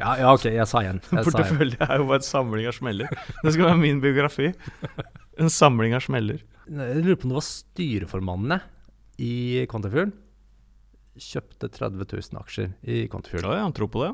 Ja, 0.01 0.15
ja, 0.17 0.29
ok, 0.33 0.47
jeg 0.49 0.65
sa. 0.65 0.79
Jeg. 0.81 0.97
Portefølje 1.11 1.77
er 1.85 1.99
jo 2.01 2.07
bare 2.09 2.17
en 2.17 2.25
samling 2.25 2.65
av 2.65 2.73
smeller. 2.73 3.11
Det 3.43 3.51
skal 3.53 3.67
være 3.67 3.81
min 3.83 3.99
biografi. 4.01 4.47
En 5.37 5.51
samling 5.53 5.93
av 5.93 6.01
smeller. 6.01 6.39
Jeg 6.65 7.03
lurer 7.03 7.19
på 7.19 7.27
om 7.27 7.33
det 7.33 7.37
var 7.37 7.45
styreformannene 7.45 8.57
i 9.21 9.33
Quantafuel. 9.69 10.09
Kjøpte 11.21 11.69
30 11.75 12.07
000 12.07 12.41
aksjer 12.41 12.71
i. 12.81 13.03
Ja, 13.05 13.53
ja, 13.59 13.61
han 13.61 13.75
tror 13.77 13.91
på 13.93 14.01
det. 14.07 14.09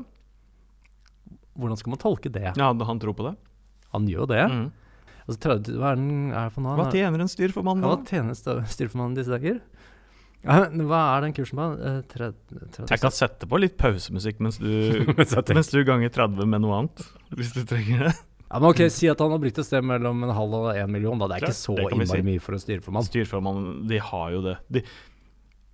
Hvordan 1.56 1.80
skal 1.80 1.94
man 1.94 2.02
tolke 2.02 2.32
det? 2.36 2.50
Ja, 2.52 2.68
han 2.68 3.00
tror 3.02 3.16
på 3.16 3.30
det. 3.30 3.34
Han 3.94 4.10
gjør 4.10 4.26
jo 4.26 4.30
det. 4.34 4.44
Mm. 4.52 4.66
Altså, 5.28 5.40
30, 5.44 5.76
hva 5.76 5.90
er 5.92 5.96
den 6.00 6.32
er 6.32 6.44
det 6.48 6.52
for 6.54 6.64
noe? 6.64 6.76
Hva 6.78 6.86
er- 6.88 6.92
tjener 6.96 7.20
en 7.20 7.28
styrformann 7.28 7.82
Ja, 7.82 7.88
nå? 7.88 7.96
hva 7.98 8.06
tjener 8.08 8.32
en 8.32 8.64
styrformannen 8.64 9.14
disse 9.18 9.28
dager? 9.34 9.60
Ja, 10.44 10.64
hva 10.70 11.00
er 11.18 11.20
den 11.26 11.32
kursen 11.34 11.58
på? 11.58 11.66
Eh, 11.84 12.00
tre- 12.08 12.32
30 12.72 12.88
Jeg 12.88 13.00
kan 13.02 13.10
sette 13.10 13.46
på 13.50 13.58
litt 13.60 13.76
pausemusikk 13.76 14.38
mens 14.40 14.56
du, 14.58 15.04
Mens 15.18 15.68
du 15.74 15.82
ganger 15.84 16.08
30 16.14 16.46
med 16.46 16.62
noe 16.62 16.78
annet. 16.78 17.04
Hvis 17.34 17.52
du 17.52 17.64
trenger 17.68 18.06
det. 18.08 18.14
Ja, 18.48 18.58
men 18.62 18.70
ok, 18.70 18.86
Si 18.88 19.08
at 19.10 19.18
han 19.20 19.30
har 19.34 19.38
brukt 19.42 19.58
et 19.60 19.66
sted 19.66 19.84
mellom 19.84 20.22
en 20.24 20.30
halv 20.32 20.54
og 20.54 20.70
en 20.74 20.90
million. 20.90 21.18
da 21.18 21.26
Det 21.28 21.42
er 21.42 21.46
Klart, 21.48 21.52
ikke 21.52 21.76
så 21.76 21.90
innmari 21.90 22.22
si. 22.22 22.22
mye 22.30 22.40
for 22.40 22.52
en 22.56 22.62
styrformann. 22.64 23.04
Styrformann, 23.10 23.86
de 23.90 23.98
har 23.98 24.30
jo 24.32 24.40
det. 24.46 24.56
De, 24.72 24.82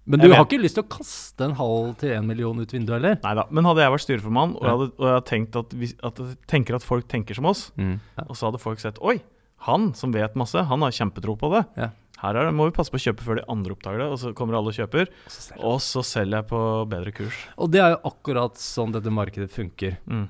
Men 0.07 0.19
du 0.21 0.27
vet. 0.29 0.37
har 0.37 0.45
ikke 0.49 0.59
lyst 0.65 0.75
til 0.75 0.83
å 0.83 0.89
kaste 0.91 1.45
en 1.47 1.55
halv 1.55 1.97
til 2.01 2.11
en 2.17 2.27
million 2.27 2.59
ut 2.59 2.73
vinduet, 2.75 2.97
eller? 2.99 3.21
nei 3.23 3.35
da. 3.39 3.45
Men 3.51 3.65
hadde 3.65 3.85
jeg 3.85 3.93
vært 3.95 4.05
styrformann, 4.09 4.57
og 4.57 4.63
Ja. 4.63 4.67
jeg 4.67 4.75
hadde, 4.75 4.91
og 4.99 5.05
jeg 5.07 5.15
hadde 5.15 5.29
tenkt 5.31 5.57
at, 5.57 5.71
vi, 5.73 5.93
at 6.03 6.17
tenker 6.51 6.75
at 6.75 6.83
folk 6.83 7.07
tenker 7.07 7.35
som 7.39 7.47
oss, 7.47 7.71
Ja. 7.79 7.95
og 8.27 8.35
så 8.35 8.51
hadde 8.51 8.59
folk 8.61 8.81
sett 8.81 8.99
Oi, 9.01 9.21
han 9.69 9.93
som 9.97 10.13
vet 10.15 10.35
masse, 10.39 10.61
han 10.69 10.85
har 10.85 10.93
kjempetro 10.95 11.37
på 11.41 11.51
det. 11.55 11.65
Ja. 11.81 11.91
Her 12.25 12.37
er 12.41 12.47
det, 12.49 12.55
må 12.57 12.69
vi 12.69 12.73
passe 12.77 12.93
på 12.93 12.97
å 12.97 13.03
kjøpe 13.05 13.25
før 13.27 13.37
de 13.41 13.45
andre 13.53 13.75
oppdager 13.75 14.01
det. 14.01 14.07
Og 14.15 14.19
så 14.23 14.31
kommer 14.37 14.57
alle 14.57 14.71
og 14.73 14.77
kjøper, 14.79 15.11
Og 15.27 15.33
så 15.35 15.43
selger. 15.49 15.65
og 15.69 15.81
så 15.85 16.03
selger 16.07 16.39
jeg 16.41 16.49
på 16.53 16.61
bedre 16.93 17.13
kurs. 17.17 17.41
Og 17.61 17.73
det 17.75 17.83
er 17.85 17.91
jo 17.97 18.01
akkurat 18.13 18.61
sånn 18.61 18.95
dette 18.95 19.13
markedet 19.13 19.51
funker. 19.53 19.99
Mm. 20.09 20.27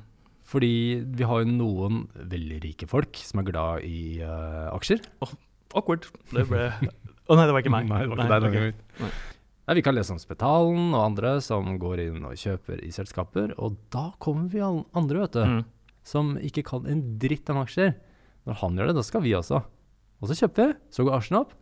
Fordi 0.54 0.72
vi 1.18 1.26
har 1.28 1.42
jo 1.44 1.50
noen 1.50 2.00
veldig 2.14 2.58
rike 2.64 2.88
folk 2.90 3.16
som 3.26 3.40
er 3.42 3.46
glad 3.48 3.84
i 3.86 4.20
uh, 4.22 4.70
aksjer. 4.74 5.00
Awkward. 5.74 6.08
Det 6.34 6.44
ble 6.50 6.66
Å 7.30 7.36
nei, 7.38 7.46
det 7.48 7.54
var 7.56 7.62
ikke 7.64 7.72
meg. 7.72 7.86
Nei, 7.88 8.02
det 8.04 8.10
var 8.10 8.20
ikke 8.20 8.28
Nei, 8.28 8.40
deg 8.42 8.50
okay. 8.50 9.06
ok. 9.08 9.22
Nei, 9.64 9.74
vi 9.78 9.82
kan 9.86 9.96
lese 9.96 10.12
om 10.12 10.18
Spetalen 10.20 10.90
og 10.92 11.00
andre 11.06 11.30
som 11.40 11.70
går 11.80 12.02
inn 12.04 12.26
og 12.28 12.34
kjøper 12.36 12.82
i 12.84 12.90
selskaper. 12.92 13.54
Og 13.64 13.78
da 13.94 14.10
kommer 14.20 14.50
vi 14.52 14.60
alle 14.60 14.84
andre, 14.98 15.22
vet 15.24 15.38
du, 15.38 15.44
Mm. 15.44 15.62
som 16.04 16.34
ikke 16.36 16.66
kan 16.68 16.84
en 16.90 17.00
dritt 17.22 17.48
om 17.54 17.62
aksjer. 17.62 17.94
Når 18.46 18.58
han 18.60 18.76
gjør 18.78 18.90
det, 18.90 18.96
da 18.98 19.02
skal 19.06 19.22
vi 19.24 19.32
også. 19.38 19.62
Og 20.20 20.28
så 20.30 20.36
kjøper 20.38 20.72
vi, 20.72 20.74
så 20.92 21.04
går 21.06 21.16
aksjen 21.18 21.38
opp. 21.40 21.54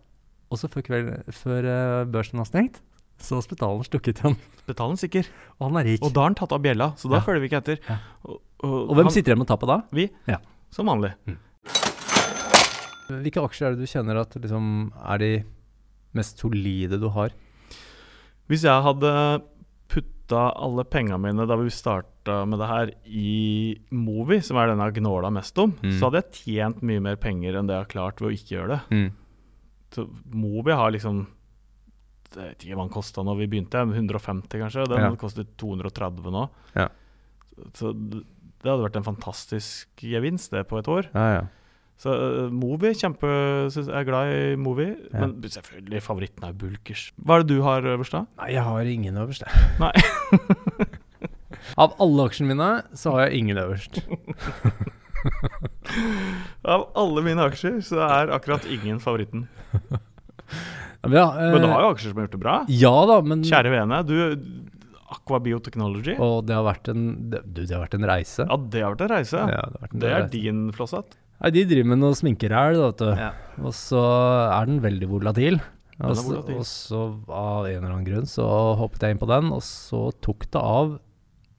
Og 0.52 0.58
så 0.60 0.68
før, 0.68 0.82
kveld, 0.84 1.12
før 1.32 1.68
eh, 1.72 2.04
børsen 2.12 2.38
har 2.42 2.48
stengt, 2.48 2.80
så 3.22 3.38
har 3.38 3.44
Spetalen 3.46 3.84
stukket 3.86 4.18
igjen. 4.20 4.36
Spetalen 4.64 4.98
sikker. 5.00 5.28
Og 5.60 5.68
han 5.70 5.78
er 5.80 5.86
rik. 5.92 6.02
Og 6.04 6.12
da 6.12 6.24
har 6.24 6.32
han 6.32 6.38
tatt 6.38 6.52
av 6.52 6.60
bjella, 6.64 6.90
så 6.98 7.08
da 7.08 7.20
Ja. 7.20 7.24
følger 7.24 7.40
vi 7.44 7.48
ikke 7.50 7.60
etter. 7.62 7.78
Ja. 7.88 7.96
Og, 8.26 8.40
Og 8.90 8.94
hvem 8.96 9.06
han- 9.08 9.14
sitter 9.14 9.32
igjen 9.32 9.38
med 9.44 9.48
tapet 9.48 9.68
da? 9.70 9.80
Vi. 9.92 10.10
Ja. 10.28 10.38
Som 10.70 10.86
vanlig. 10.90 11.14
Mm. 11.26 11.38
Hvilke 13.12 13.42
aksjer 13.44 13.66
er 13.68 13.74
det 13.76 13.84
du 13.84 13.90
kjenner 13.90 14.20
at 14.22 14.34
liksom 14.40 14.92
er 14.96 15.18
de 15.20 15.30
mest 16.16 16.38
solide 16.40 16.98
du 17.00 17.08
har? 17.12 17.30
Hvis 18.48 18.64
jeg 18.64 18.84
hadde 18.86 19.10
putta 19.92 20.44
alle 20.56 20.84
penga 20.88 21.18
mine 21.20 21.46
da 21.46 21.56
vi 21.60 21.68
starta 22.22 22.46
med 22.48 22.58
det 22.62 22.68
her, 22.70 22.90
i 23.06 23.78
Movi, 23.90 24.40
som 24.42 24.56
er 24.56 24.68
den 24.72 24.78
jeg 24.78 24.94
gnåla 25.02 25.30
mest 25.32 25.58
om, 25.58 25.72
Mm. 25.82 25.98
så 25.98 26.08
hadde 26.10 26.22
jeg 26.22 26.32
tjent 26.44 26.82
mye 26.82 27.00
mer 27.02 27.16
penger 27.16 27.54
enn 27.58 27.66
det 27.66 27.74
jeg 27.74 27.84
har 27.84 27.92
klart 27.92 28.20
ved 28.20 28.30
å 28.30 28.36
ikke 28.36 28.56
gjøre 28.56 28.80
det. 28.90 29.12
Så 29.92 30.08
Movi 30.32 30.72
har 30.72 30.90
liksom 30.90 31.26
Jeg 32.34 32.48
vet 32.48 32.58
ikke 32.64 32.76
hva 32.78 32.84
den 32.86 32.94
kosta 32.94 33.20
når 33.22 33.36
vi 33.42 33.46
begynte, 33.46 33.76
150 33.92 34.48
kanskje. 34.48 34.86
Den 34.88 35.00
Ja. 35.02 35.10
kostet 35.16 35.48
230 35.58 36.30
nå. 36.32 36.48
Ja. 36.74 36.88
Så 37.74 37.92
det 37.92 38.24
det 38.62 38.70
hadde 38.70 38.84
vært 38.88 38.96
en 38.96 39.02
fantastisk 39.16 39.88
gevinst 39.98 40.50
det 40.52 40.68
på 40.68 40.78
et 40.78 40.86
år. 40.86 41.08
Ja, 41.12 41.34
ja. 41.34 41.46
Så 41.98 42.08
uh, 42.14 42.48
Movi, 42.48 42.94
kjempe 42.94 43.26
synes 43.70 43.88
jeg 43.88 43.94
er 43.94 44.04
glad 44.04 44.30
i 44.32 44.54
Movi. 44.56 44.86
Ja. 45.12 45.18
Men 45.26 45.42
selvfølgelig, 45.42 46.00
favoritten 46.00 46.44
er 46.48 46.52
Bulkers. 46.54 47.12
Hva 47.20 47.36
er 47.40 47.42
det 47.42 47.48
du 47.56 47.62
har 47.62 47.82
øverst, 47.82 48.12
da? 48.12 48.24
Nei, 48.38 48.52
jeg 48.54 48.62
har 48.62 48.80
ingen 48.86 49.14
øverst, 49.18 49.42
jeg. 49.42 49.52
Av 51.80 51.94
alle 52.02 52.26
aksjene 52.28 52.50
mine, 52.52 52.70
så 52.98 53.14
har 53.14 53.26
jeg 53.28 53.42
ingen 53.42 53.60
øverst. 53.62 54.00
Av 56.74 56.84
alle 56.98 57.22
mine 57.24 57.44
aksjer 57.48 57.80
så 57.86 58.00
er 58.06 58.32
akkurat 58.34 58.66
ingen 58.70 59.00
favoritten. 59.02 59.46
Men, 61.02 61.16
ja, 61.16 61.24
eh, 61.38 61.52
Men 61.54 61.64
du 61.64 61.68
har 61.70 61.84
jo 61.86 61.90
aksjer 61.94 62.12
som 62.12 62.20
har 62.20 62.28
gjort 62.28 62.36
det 62.36 62.42
bra. 62.42 62.56
Ja 62.70 62.92
da, 63.10 63.16
men 63.26 63.42
Kjære 63.46 63.72
vene, 63.74 63.98
du 64.06 64.14
Aqua 65.12 65.40
Biotechnology. 65.44 66.14
Og 66.22 66.46
det 66.48 66.54
har 66.56 66.64
vært 66.66 66.88
en 66.92 67.02
det, 67.32 67.42
Du, 67.44 67.62
det 67.64 67.74
har 67.74 67.82
vært 67.84 67.98
en 67.98 68.06
reise. 68.08 68.46
Ja, 68.46 68.56
det 68.56 68.84
har 68.84 68.94
vært 68.94 69.04
en 69.06 69.12
reise. 69.12 69.42
Ja, 69.52 69.64
det, 69.74 69.90
en 69.90 70.02
Det 70.04 70.10
er 70.10 70.16
reise. 70.20 70.32
din 70.36 70.62
flosshatt. 70.76 71.18
Nei, 71.42 71.50
de 71.56 71.64
driver 71.66 71.88
med 71.90 71.98
noe 72.04 72.14
sminkeræl, 72.16 72.78
vet 72.78 73.00
du. 73.02 73.08
Ja. 73.18 73.32
Og 73.66 73.74
så 73.74 73.98
er 74.02 74.68
den 74.70 74.78
veldig 74.84 75.08
volatil. 75.10 75.58
Den 75.98 76.12
er 76.12 76.20
volatil. 76.22 76.60
Og 76.62 76.68
så 76.70 77.00
av 77.26 77.66
en 77.66 77.80
eller 77.80 77.90
annen 77.90 78.06
grunn 78.06 78.28
så 78.30 78.46
hoppet 78.78 79.02
jeg 79.08 79.16
inn 79.16 79.22
på 79.22 79.28
den, 79.30 79.50
og 79.54 79.64
så 79.66 80.06
tok 80.22 80.46
det 80.54 80.62
av. 80.62 80.94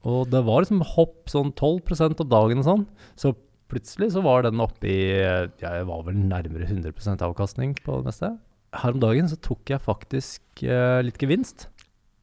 Og 0.04 0.28
det 0.32 0.42
var 0.44 0.64
liksom 0.64 0.82
hopp 0.94 1.30
sånn 1.32 1.52
12% 1.56 2.20
av 2.20 2.30
dagen 2.30 2.60
og 2.60 2.66
sånn. 2.66 2.86
Så 3.16 3.32
plutselig 3.72 4.10
så 4.14 4.22
var 4.24 4.44
den 4.44 4.60
oppe 4.62 4.90
i 4.90 4.98
Jeg 5.16 5.86
var 5.88 6.02
vel 6.06 6.18
nærmere 6.28 6.68
100% 6.68 7.24
avkastning 7.24 7.72
på 7.84 8.00
det 8.00 8.10
meste. 8.10 8.34
Her 8.74 8.96
om 8.96 9.00
dagen 9.02 9.30
så 9.30 9.38
tok 9.40 9.70
jeg 9.70 9.82
faktisk 9.84 10.64
eh, 10.66 11.00
litt 11.06 11.20
gevinst. 11.22 11.68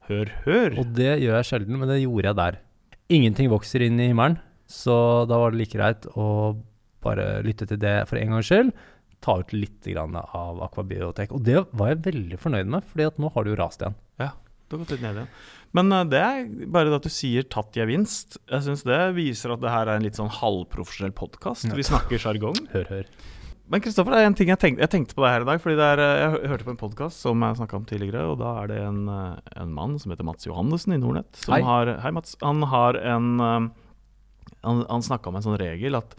Hør, 0.09 0.29
hør. 0.45 0.75
Og 0.81 0.93
det 0.97 1.13
gjør 1.23 1.37
jeg 1.39 1.47
sjelden, 1.47 1.79
men 1.79 1.89
det 1.89 2.01
gjorde 2.03 2.29
jeg 2.31 2.39
der. 2.41 2.59
Ingenting 3.11 3.51
vokser 3.51 3.83
inn 3.85 3.99
i 3.99 4.09
himmelen, 4.11 4.37
så 4.71 5.25
da 5.27 5.39
var 5.39 5.51
det 5.51 5.61
like 5.61 5.77
greit 5.77 6.07
å 6.15 6.25
bare 7.03 7.41
lytte 7.45 7.67
til 7.67 7.79
det 7.81 7.95
for 8.09 8.19
en 8.19 8.35
gangs 8.35 8.49
skyld. 8.51 8.71
Ta 9.21 9.37
ut 9.41 9.53
litt 9.53 9.87
av 9.95 10.61
Aquabiotek. 10.65 11.33
Og 11.35 11.43
det 11.45 11.59
var 11.77 11.91
jeg 11.91 12.03
veldig 12.07 12.39
fornøyd 12.41 12.71
med, 12.73 12.85
fordi 12.89 13.07
at 13.09 13.19
nå 13.21 13.31
har 13.33 13.45
det 13.45 13.53
jo 13.53 13.59
rast 13.59 13.83
igjen. 13.83 13.97
Ja, 14.21 14.31
Det 14.67 14.77
har 14.77 14.83
gått 14.83 14.93
litt 14.95 15.03
ned 15.03 15.19
igjen. 15.19 15.31
Men 15.77 15.91
eh, 15.95 16.07
det 16.11 16.21
er 16.21 16.47
bare 16.71 16.91
det 16.91 16.99
at 17.01 17.07
du 17.07 17.13
sier 17.13 17.43
'tatt 17.47 17.75
gevinst'. 17.77 18.39
Jeg 18.51 18.65
syns 18.67 18.83
det 18.87 19.01
viser 19.15 19.53
at 19.55 19.61
det 19.63 19.71
her 19.71 19.87
er 19.87 19.99
en 19.99 20.07
litt 20.07 20.19
sånn 20.19 20.31
halvprofesjonell 20.41 21.13
podkast. 21.15 21.69
Vi 21.71 21.85
snakker 21.87 22.19
sjargong. 22.21 22.57
Hør, 22.73 22.89
hør. 22.89 23.13
Men 23.71 23.79
Kristoffer, 23.79 24.11
det 24.11 24.19
er 24.19 24.27
en 24.27 24.35
ting 24.35 24.49
jeg 24.51 24.59
tenkte, 24.59 24.83
jeg 24.83 24.91
tenkte 24.91 25.15
på 25.15 25.23
det 25.23 25.29
her 25.31 25.45
i 25.45 25.47
dag. 25.47 25.61
Fordi 25.63 25.77
det 25.79 25.87
er, 25.93 25.99
eh, 26.03 26.39
Jeg 26.41 26.49
hørte 26.51 26.67
på 26.67 26.73
en 26.75 26.81
podkast 26.81 27.23
som 27.23 27.39
jeg 27.39 27.55
snakka 27.55 27.79
om 27.79 27.85
tidligere, 27.85 28.25
og 28.27 28.39
da 28.39 28.63
er 28.63 28.67
det 28.67 28.79
en, 28.83 29.07
eh, 29.07 29.39
en 29.61 29.71
mann 29.73 29.97
som 29.97 30.11
heter 30.11 30.27
Mats 30.27 30.45
Johannessen 30.45 30.93
i 30.93 30.97
Nordnett. 30.99 31.31
Som 31.35 31.53
Hei. 31.55 31.61
Har, 31.61 31.85
hei, 32.01 32.11
Mats. 32.11 32.35
Han 32.41 32.61
har 32.63 32.95
en 32.95 33.71
Han, 34.63 34.85
han 34.85 35.01
snakka 35.01 35.27
om 35.29 35.35
en 35.37 35.41
sånn 35.41 35.57
regel 35.57 35.95
at 35.97 36.13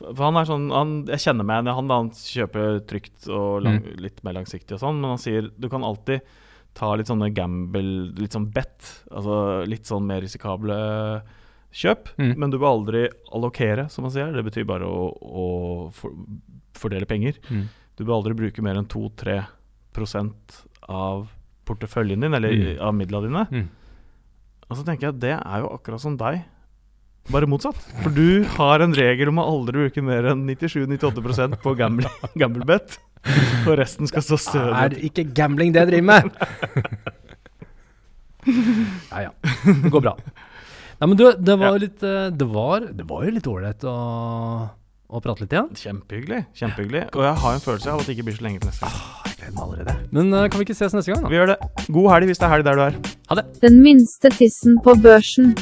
for 0.00 0.24
han 0.24 0.36
er 0.40 0.46
sånn, 0.48 0.70
han, 0.72 0.92
Jeg 1.06 1.18
kjenner 1.18 1.44
meg 1.44 1.58
igjen 1.58 1.68
i 1.68 1.74
han. 1.76 1.88
da 1.88 1.96
Han 2.00 2.10
kjøper 2.10 2.86
trygt 2.88 3.28
og 3.28 3.62
lang, 3.62 3.82
litt 4.00 4.22
mer 4.24 4.32
langsiktig 4.32 4.72
og 4.72 4.80
sånn, 4.80 5.00
men 5.00 5.10
han 5.10 5.20
sier 5.20 5.50
du 5.58 5.68
kan 5.68 5.84
alltid 5.84 6.22
ta 6.74 6.94
litt 6.96 7.10
sånne 7.10 7.28
gamble, 7.36 7.82
litt 8.16 8.32
sånn 8.32 8.46
bet, 8.52 8.86
altså 9.12 9.64
litt 9.68 9.84
sånn 9.88 10.06
mer 10.08 10.22
risikable 10.24 10.76
kjøp. 11.72 12.10
Mm. 12.20 12.32
Men 12.40 12.50
du 12.52 12.58
bør 12.58 12.70
aldri 12.78 13.02
allokere, 13.32 13.88
som 13.92 14.04
man 14.06 14.12
sier. 14.14 14.32
Det 14.32 14.44
betyr 14.46 14.64
bare 14.68 14.88
å, 14.88 15.06
å 15.12 15.46
for, 15.96 16.12
fordele 16.76 17.08
penger. 17.08 17.38
Mm. 17.52 17.66
Du 17.96 18.04
bør 18.04 18.18
aldri 18.20 18.34
bruke 18.38 18.64
mer 18.64 18.80
enn 18.80 18.88
2-3% 18.88 20.58
av 20.88 21.28
porteføljen 21.68 22.20
din, 22.24 22.34
eller 22.34 22.52
Mm. 22.52 22.80
av 22.80 22.94
midlene 22.94 23.28
dine. 23.28 23.46
Mm. 23.52 23.68
Og 24.70 24.76
så 24.76 24.84
tenker 24.84 25.06
jeg 25.08 25.14
at 25.14 25.20
det 25.20 25.34
er 25.36 25.60
jo 25.62 25.68
akkurat 25.76 26.00
som 26.00 26.16
deg, 26.16 26.42
bare 27.30 27.46
motsatt. 27.46 27.76
For 28.02 28.10
du 28.10 28.42
har 28.56 28.80
en 28.82 28.92
regel 28.96 29.28
om 29.28 29.38
å 29.38 29.44
aldri 29.46 29.84
bruke 29.84 30.02
mer 30.02 30.24
enn 30.32 30.46
97-98% 30.48 31.60
på 31.62 31.74
gamble, 31.78 32.08
gamblebet. 32.42 32.98
Og 33.68 33.74
resten 33.78 34.08
skal 34.10 34.24
stå 34.26 34.36
Det 34.38 34.42
er 34.42 34.94
stødig. 34.96 35.04
ikke 35.10 35.24
gambling 35.36 35.74
det 35.74 35.84
jeg 35.84 35.92
driver 35.92 36.08
med! 36.12 36.22
Ja 39.12 39.20
ja, 39.28 39.30
det 39.62 39.90
går 39.94 40.02
bra. 40.02 40.16
Nei, 40.98 41.06
men 41.06 41.16
du, 41.18 41.24
det 41.38 41.54
var 41.60 41.76
jo 41.76 41.82
litt 41.84 42.02
eh, 42.06 42.24
Det 42.34 42.46
var, 42.50 42.88
det 42.94 43.04
var 43.06 43.22
jo 43.26 43.34
litt 43.36 43.46
ålreit 43.50 43.84
å, 43.86 43.92
å 45.06 45.20
prate 45.22 45.44
litt 45.44 45.54
igjen. 45.54 45.68
Kjempehyggelig. 45.78 46.40
kjempehyggelig 46.58 47.04
Og 47.14 47.22
jeg 47.26 47.36
har 47.44 47.54
en 47.58 47.62
følelse 47.62 47.92
av 47.94 48.02
at 48.02 48.10
det 48.10 48.16
ikke 48.16 48.26
blir 48.30 48.38
så 48.40 48.46
lenge 48.48 48.62
til 48.64 48.72
neste 48.72 48.90
gang. 48.90 48.98
Jeg 49.28 49.36
gleder 49.38 49.54
meg 49.54 49.62
allerede. 49.68 49.96
Men 50.18 50.34
uh, 50.34 50.42
kan 50.50 50.58
vi 50.62 50.66
ikke 50.66 50.78
ses 50.78 50.94
neste 50.98 51.14
gang, 51.14 51.22
da? 51.22 51.30
Vi 51.30 51.38
gjør 51.38 51.52
det. 51.54 51.58
God 51.98 52.10
helg 52.16 52.30
hvis 52.32 52.42
det 52.42 52.48
er 52.48 52.54
helg 52.56 52.66
der 52.66 52.78
du 52.80 52.84
er. 52.88 52.98
Ha 53.30 53.38
det. 53.38 53.46
Den 53.62 53.78
minste 53.86 54.34
tissen 54.34 54.78
på 54.82 54.96
børsen. 55.06 55.54